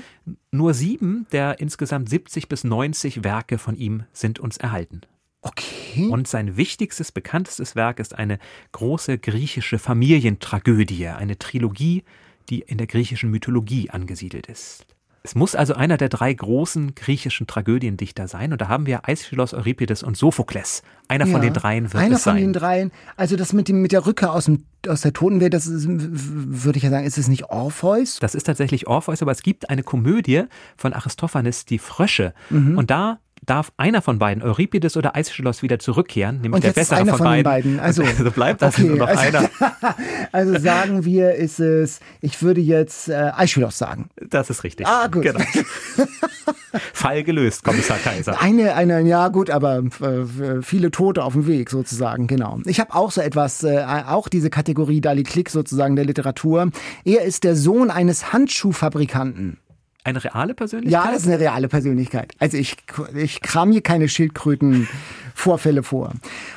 [0.51, 5.01] Nur sieben der insgesamt 70 bis 90 Werke von ihm sind uns erhalten.
[5.49, 6.09] Okay.
[6.09, 8.39] Und sein wichtigstes, bekanntestes Werk ist eine
[8.73, 12.05] große griechische Familientragödie, eine Trilogie,
[12.49, 14.87] die in der griechischen Mythologie angesiedelt ist.
[15.23, 18.53] Es muss also einer der drei großen griechischen Tragödiendichter sein.
[18.53, 20.83] Und da haben wir Aeschylus, Euripides und Sophokles.
[21.09, 22.43] Einer von Ja, den dreien wird Einer es von sein.
[22.43, 22.93] den dreien.
[23.17, 26.77] Also das mit, dem, mit der Rückkehr aus, dem, aus der Totenwelt, das ist, würde
[26.77, 28.21] ich ja sagen, ist es nicht Orpheus?
[28.21, 30.45] Das ist tatsächlich Orpheus, aber es gibt eine Komödie
[30.77, 32.33] von Aristophanes, die Frösche.
[32.51, 32.79] Mhm.
[32.79, 36.99] Und da darf einer von beiden, Euripides oder Aeschylus, wieder zurückkehren, nämlich Und der bessere
[37.07, 37.77] von, von den beiden.
[37.77, 37.81] beiden.
[37.87, 39.51] Also, also bleibt das okay, nur noch also- einer.
[40.33, 44.11] Also sagen wir, ist es, ich würde jetzt äh, Aeschylus sagen.
[44.29, 44.87] Das ist richtig.
[44.87, 45.23] Ah, gut.
[45.23, 45.41] Genau.
[46.93, 48.41] Fall gelöst, Kommissar Kaiser.
[48.41, 52.59] Eine, eine, ja gut, aber äh, viele Tote auf dem Weg sozusagen, genau.
[52.67, 56.71] Ich habe auch so etwas, äh, auch diese Kategorie Dali Klick sozusagen der Literatur.
[57.05, 59.59] Er ist der Sohn eines Handschuhfabrikanten.
[60.07, 61.05] Eine reale Persönlichkeit?
[61.05, 62.33] Ja, das ist eine reale Persönlichkeit.
[62.39, 62.77] Also ich,
[63.17, 66.13] ich kram hier keine Schildkröten-Vorfälle vor.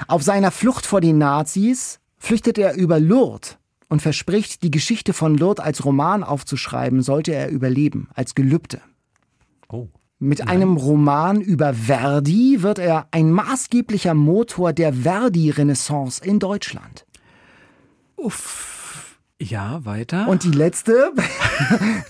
[0.07, 5.35] Auf seiner Flucht vor den Nazis flüchtet er über Lourdes und verspricht, die Geschichte von
[5.35, 8.81] Lourdes als Roman aufzuschreiben, sollte er überleben, als Gelübde.
[9.67, 9.87] Oh.
[10.19, 17.07] Mit einem Roman über Verdi wird er ein maßgeblicher Motor der Verdi-Renaissance in Deutschland.
[19.41, 20.27] Ja, weiter.
[20.27, 21.13] Und die letzte,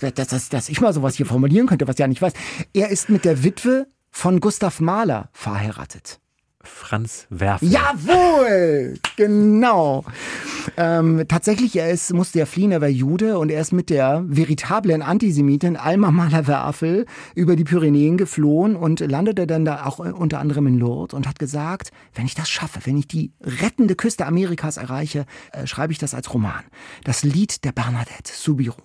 [0.14, 2.32] dass, dass, dass ich mal sowas hier formulieren könnte, was ich ja nicht weiß.
[2.72, 6.19] Er ist mit der Witwe von Gustav Mahler verheiratet.
[6.62, 7.70] Franz Werfel.
[7.70, 10.04] Jawohl, genau.
[10.76, 14.24] Ähm, tatsächlich, er ist, musste ja fliehen, er war Jude und er ist mit der
[14.26, 20.66] veritablen Antisemitin Alma Mahler-Werfel über die Pyrenäen geflohen und landete dann da auch unter anderem
[20.66, 24.76] in Lourdes und hat gesagt, wenn ich das schaffe, wenn ich die rettende Küste Amerikas
[24.76, 26.62] erreiche, äh, schreibe ich das als Roman.
[27.04, 28.76] Das Lied der Bernadette Soubirous.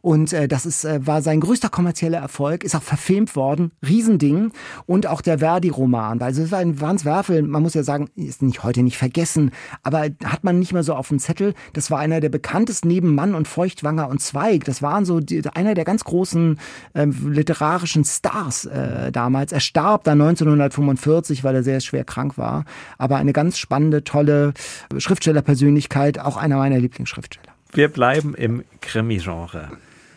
[0.00, 4.50] Und äh, das ist, äh, war sein größter kommerzieller Erfolg, ist auch verfilmt worden, Riesending.
[4.86, 6.20] Und auch der Verdi-Roman.
[6.22, 9.50] Also es war ein Franz Werfel, man muss ja sagen, ist nicht heute nicht vergessen,
[9.82, 11.54] aber hat man nicht mehr so auf dem Zettel.
[11.72, 14.64] Das war einer der bekanntesten neben Mann und Feuchtwanger und Zweig.
[14.64, 16.58] Das waren so die, einer der ganz großen
[16.94, 19.52] ähm, literarischen Stars äh, damals.
[19.52, 22.64] Er starb dann 1945, weil er sehr schwer krank war.
[22.98, 24.52] Aber eine ganz spannende, tolle
[24.96, 27.54] Schriftstellerpersönlichkeit, auch einer meiner Lieblingsschriftsteller.
[27.72, 29.70] Wir bleiben im Krimi-Genre.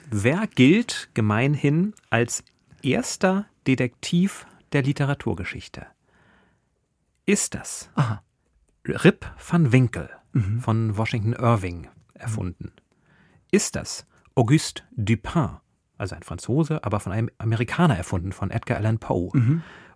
[0.09, 2.43] Wer gilt gemeinhin als
[2.81, 5.85] erster Detektiv der Literaturgeschichte?
[7.25, 8.21] Ist das Aha.
[8.85, 10.09] Rip van Winkle
[10.59, 12.73] von Washington Irving erfunden?
[13.49, 14.05] Ist das
[14.35, 15.57] Auguste Dupin,
[15.97, 19.31] also ein Franzose, aber von einem Amerikaner erfunden, von Edgar Allan Poe?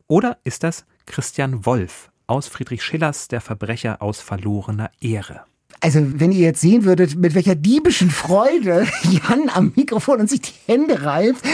[0.07, 5.43] Oder ist das Christian Wolff aus Friedrich Schillers Der Verbrecher aus verlorener Ehre?
[5.79, 10.41] Also, wenn ihr jetzt sehen würdet, mit welcher diebischen Freude Jan am Mikrofon und sich
[10.41, 11.41] die Hände reibt.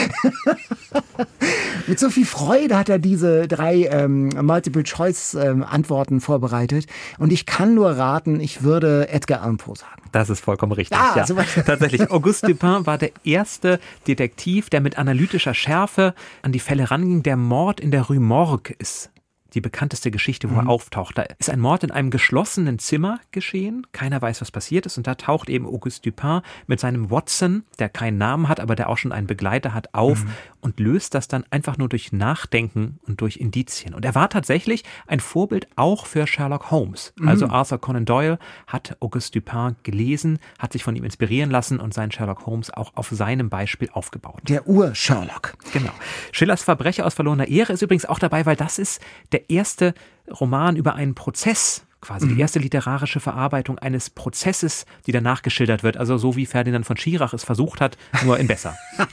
[1.88, 6.88] Mit so viel Freude hat er diese drei ähm, Multiple-Choice-Antworten ähm, vorbereitet.
[7.18, 10.02] Und ich kann nur raten, ich würde Edgar Allan Poe sagen.
[10.14, 10.98] Das ist vollkommen richtig.
[10.98, 11.44] Ah, ja, super.
[11.66, 12.10] tatsächlich.
[12.10, 17.24] Auguste Dupin war der erste Detektiv, der mit analytischer Schärfe an die Fälle ranging.
[17.24, 19.10] Der Mord in der Rue Morgue ist
[19.56, 21.18] die bekannteste Geschichte, wo er auftaucht.
[21.18, 23.86] Da ist ein Mord in einem geschlossenen Zimmer geschehen.
[23.92, 24.98] Keiner weiß, was passiert ist.
[24.98, 28.90] Und da taucht eben Auguste Dupin mit seinem Watson, der keinen Namen hat, aber der
[28.90, 30.26] auch schon einen Begleiter hat, auf
[30.62, 33.94] und löst das dann einfach nur durch Nachdenken und durch Indizien.
[33.94, 37.14] Und er war tatsächlich ein Vorbild auch für Sherlock Holmes.
[37.26, 41.94] Also Arthur Conan Doyle hat Auguste Dupin gelesen, hat sich von ihm inspirieren lassen und
[41.94, 44.42] seinen Sherlock Holmes auch auf seinem Beispiel aufgebaut.
[44.48, 45.56] Der Ur-Sherlock.
[45.74, 45.92] Genau.
[46.32, 49.02] Schillers Verbrecher aus verlorener Ehre ist übrigens auch dabei, weil das ist
[49.32, 49.94] der erste
[50.30, 55.98] Roman über einen Prozess, quasi die erste literarische Verarbeitung eines Prozesses, die danach geschildert wird.
[55.98, 58.76] Also so wie Ferdinand von Schirach es versucht hat, nur in besser.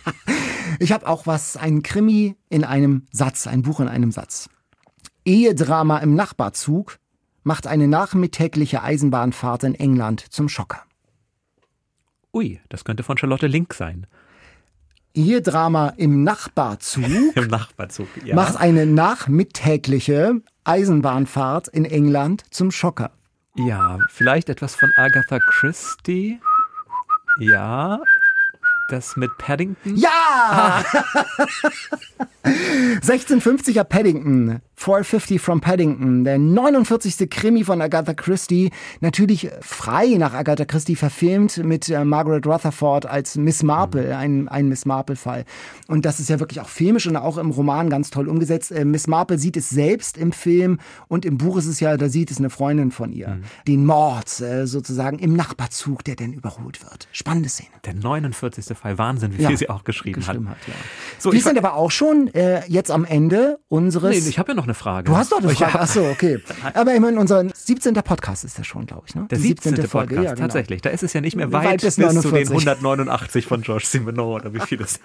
[0.78, 4.48] Ich habe auch was, ein Krimi in einem Satz, ein Buch in einem Satz.
[5.24, 6.98] Ehedrama im Nachbarzug
[7.42, 10.84] macht eine nachmittägliche Eisenbahnfahrt in England zum Schocker.
[12.32, 14.06] Ui, das könnte von Charlotte Link sein.
[15.14, 17.04] Ehedrama im Nachbarzug
[17.34, 18.08] Im Nachbarzug.
[18.24, 18.34] Ja.
[18.34, 23.10] macht eine nachmittägliche Eisenbahnfahrt in England zum Schocker.
[23.56, 26.38] ja, vielleicht etwas von Agatha Christie.
[27.38, 28.00] Ja.
[28.90, 29.96] Das mit Paddington?
[29.96, 30.84] Ja!
[32.44, 37.28] 1650er Paddington, 450 from Paddington, der 49.
[37.28, 38.70] Krimi von Agatha Christie,
[39.02, 44.70] natürlich frei nach Agatha Christie verfilmt mit äh, Margaret Rutherford als Miss Marple, ein, ein
[44.70, 45.44] Miss Marple-Fall.
[45.86, 48.72] Und das ist ja wirklich auch filmisch und auch im Roman ganz toll umgesetzt.
[48.72, 50.78] Äh, Miss Marple sieht es selbst im Film
[51.08, 53.38] und im Buch ist es ja, da sieht es eine Freundin von ihr.
[53.68, 57.06] Den Mord äh, sozusagen im Nachbarzug, der dann überholt wird.
[57.12, 57.68] Spannende Szene.
[57.84, 58.78] Der 49.
[58.78, 58.96] Fall.
[58.96, 60.56] Wahnsinn, wie Ja, viel sie auch geschrieben, geschrieben hat.
[60.56, 60.74] hat, ja.
[61.18, 64.10] So, Wir sind aber auch schon äh, jetzt am Ende unseres.
[64.24, 65.04] Nee, ich habe ja noch eine Frage.
[65.10, 65.74] du hast doch eine Frage.
[65.74, 66.40] hab- Ach so, okay.
[66.74, 67.94] Aber ich meine, unser 17.
[67.94, 69.26] Podcast ist ja schon, glaube ich, ne?
[69.30, 69.72] Der Die 17.
[69.74, 70.34] Podcast, Folge, ja, genau.
[70.36, 70.80] tatsächlich.
[70.82, 72.14] Da ist es ja nicht mehr Weit weit, bis bis, zu den
[72.48, 72.50] 49.
[72.50, 75.00] 189 von George Simenon oder wie viel es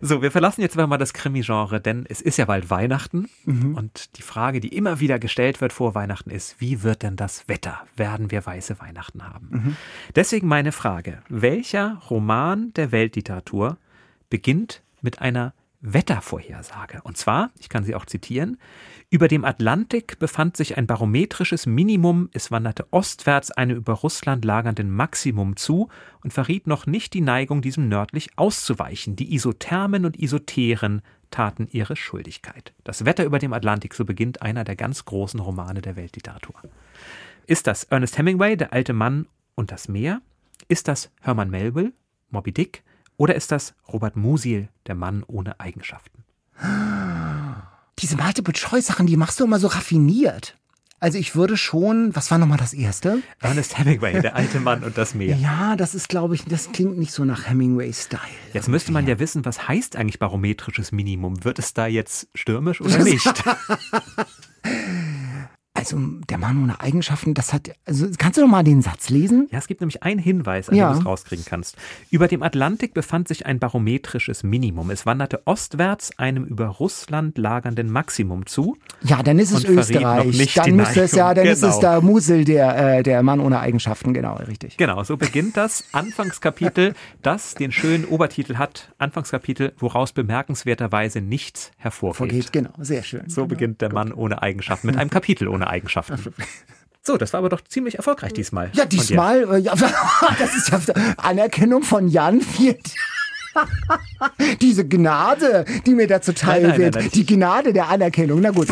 [0.00, 3.74] So, wir verlassen jetzt mal das Krimi-Genre, denn es ist ja bald Weihnachten Mhm.
[3.74, 7.46] und die Frage, die immer wieder gestellt wird vor Weihnachten ist, wie wird denn das
[7.48, 7.80] Wetter?
[7.96, 9.48] Werden wir weiße Weihnachten haben?
[9.50, 9.76] Mhm.
[10.14, 13.76] Deswegen meine Frage, welcher Roman der Weltliteratur
[14.30, 15.52] beginnt mit einer
[15.92, 17.00] Wettervorhersage.
[17.04, 18.58] Und zwar, ich kann sie auch zitieren,
[19.08, 24.90] über dem Atlantik befand sich ein barometrisches Minimum, es wanderte ostwärts einem über Russland lagernden
[24.90, 25.88] Maximum zu
[26.22, 29.14] und verriet noch nicht die Neigung, diesem nördlich auszuweichen.
[29.14, 32.74] Die Isothermen und Isoteren taten ihre Schuldigkeit.
[32.82, 36.56] Das Wetter über dem Atlantik, so beginnt einer der ganz großen Romane der Weltliteratur.
[37.46, 40.20] Ist das Ernest Hemingway, Der alte Mann und das Meer?
[40.68, 41.92] Ist das Herman Melville,
[42.30, 42.82] Moby Dick?
[43.16, 46.24] Oder ist das Robert Musil, Der Mann ohne Eigenschaften?
[47.98, 50.56] Diese Multiple-Choice-Sachen, die machst du immer so raffiniert.
[50.98, 53.22] Also ich würde schon, was war nochmal das erste?
[53.40, 55.36] Ernest Hemingway, Der alte Mann und das Meer.
[55.36, 58.20] Ja, das ist, glaube ich, das klingt nicht so nach Hemingway-Style.
[58.54, 61.44] Jetzt müsste man ja wissen, was heißt eigentlich barometrisches Minimum?
[61.44, 63.26] Wird es da jetzt stürmisch oder nicht?
[65.76, 65.98] Also
[66.30, 69.46] der Mann ohne Eigenschaften, das hat, also kannst du noch mal den Satz lesen?
[69.50, 70.88] Ja, es gibt nämlich einen Hinweis, an Ja.
[70.88, 71.76] dem du es rauskriegen kannst.
[72.10, 74.90] Über dem Atlantik befand sich ein barometrisches Minimum.
[74.90, 78.76] Es wanderte ostwärts einem über Russland lagernden Maximum zu.
[79.02, 80.52] Ja, dann ist es Österreich.
[80.54, 81.80] Dann müsste es ja, dann ist es Genau.
[81.80, 84.76] der Musel, der, äh, der Mann ohne Eigenschaften, genau, richtig.
[84.78, 88.92] Genau, so beginnt das Anfangskapitel, das den schönen Obertitel hat.
[88.98, 92.16] Anfangskapitel, woraus bemerkenswerterweise nichts hervorgeht.
[92.16, 93.28] Vorgeht, genau, sehr schön.
[93.28, 96.34] So beginnt der Mann ohne Eigenschaften, mit einem Kapitel ohne Eigenschaften.
[97.06, 98.68] So, das war aber doch ziemlich erfolgreich diesmal.
[98.72, 99.74] Ja, diesmal, äh, ja,
[100.40, 100.80] das ist ja
[101.18, 102.40] Anerkennung von Jan.
[102.40, 102.78] Vielen
[104.60, 106.94] Diese Gnade, die mir da zuteil Nein, nein, wird.
[106.94, 107.12] nein, nein.
[107.14, 108.40] Die Gnade der Anerkennung.
[108.40, 108.66] Na gut.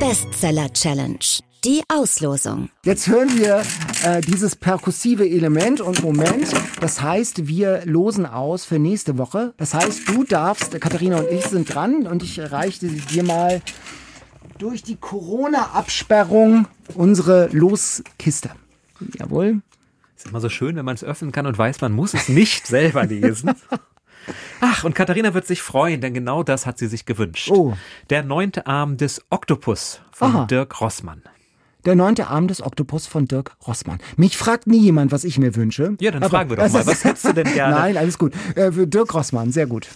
[0.00, 1.18] Bestseller Challenge.
[1.64, 2.70] Die Auslosung.
[2.84, 3.62] Jetzt hören wir
[4.04, 6.48] äh, dieses perkussive Element und Moment.
[6.80, 9.52] Das heißt, wir losen aus für nächste Woche.
[9.56, 13.62] Das heißt, du darfst, Katharina und ich sind dran und ich reichte dir mal
[14.58, 18.50] durch die Corona-Absperrung unsere Loskiste.
[19.18, 19.60] Jawohl.
[20.16, 22.66] Ist immer so schön, wenn man es öffnen kann und weiß, man muss es nicht
[22.66, 23.50] selber lesen.
[24.60, 27.50] Ach, und Katharina wird sich freuen, denn genau das hat sie sich gewünscht.
[27.50, 27.74] Oh.
[28.10, 30.44] Der neunte Arm des Oktopus von Aha.
[30.46, 31.22] Dirk Rossmann.
[31.84, 33.98] Der neunte Arm des Oktopus von Dirk Rossmann.
[34.16, 35.96] Mich fragt nie jemand, was ich mir wünsche.
[36.00, 37.76] Ja, dann Aber- fragen wir doch mal, was hättest du denn gerne?
[37.76, 38.32] Nein, alles gut.
[38.56, 39.86] Äh, Dirk Rossmann, sehr gut.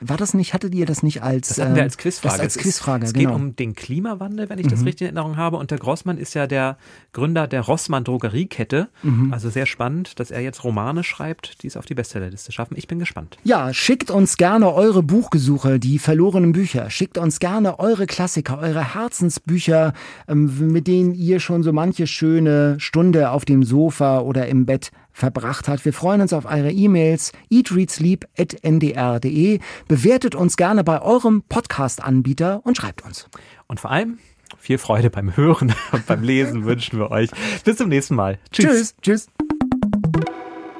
[0.00, 2.34] War das nicht, hattet ihr das nicht als, das hatten wir als ähm, Quizfrage.
[2.34, 3.30] Das als es, Quizfrage, es genau.
[3.30, 5.56] geht um den Klimawandel, wenn ich das richtig in Erinnerung habe.
[5.56, 6.76] Und der Grossmann ist ja der
[7.12, 8.88] Gründer der Rossmann Drogeriekette.
[9.30, 12.74] Also sehr spannend, dass er jetzt Romane schreibt, die es auf die Bestsellerliste schaffen.
[12.76, 13.36] Ich bin gespannt.
[13.44, 16.90] Ja, schickt uns gerne eure Buchgesuche, die verlorenen Bücher.
[16.90, 19.92] Schickt uns gerne eure Klassiker, eure Herzensbücher,
[20.28, 24.90] ähm, mit denen ihr schon so manche schöne Stunde auf dem Sofa oder im Bett
[25.14, 25.86] verbracht hat.
[25.86, 29.60] Wir freuen uns auf eure E-Mails eatreadsleep.ndr.de.
[29.88, 33.30] Bewertet uns gerne bei eurem Podcast-Anbieter und schreibt uns.
[33.66, 34.18] Und vor allem
[34.58, 37.30] viel Freude beim Hören und beim Lesen wünschen wir euch.
[37.64, 38.38] Bis zum nächsten Mal.
[38.52, 38.94] Tschüss.
[39.00, 39.00] Tschüss.
[39.00, 39.28] Tschüss.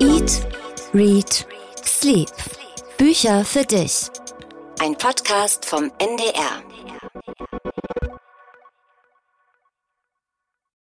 [0.01, 0.45] Eat,
[0.93, 1.47] Read,
[1.85, 2.29] Sleep.
[2.99, 4.11] Bücher für dich.
[4.81, 6.63] Ein Podcast vom NDR.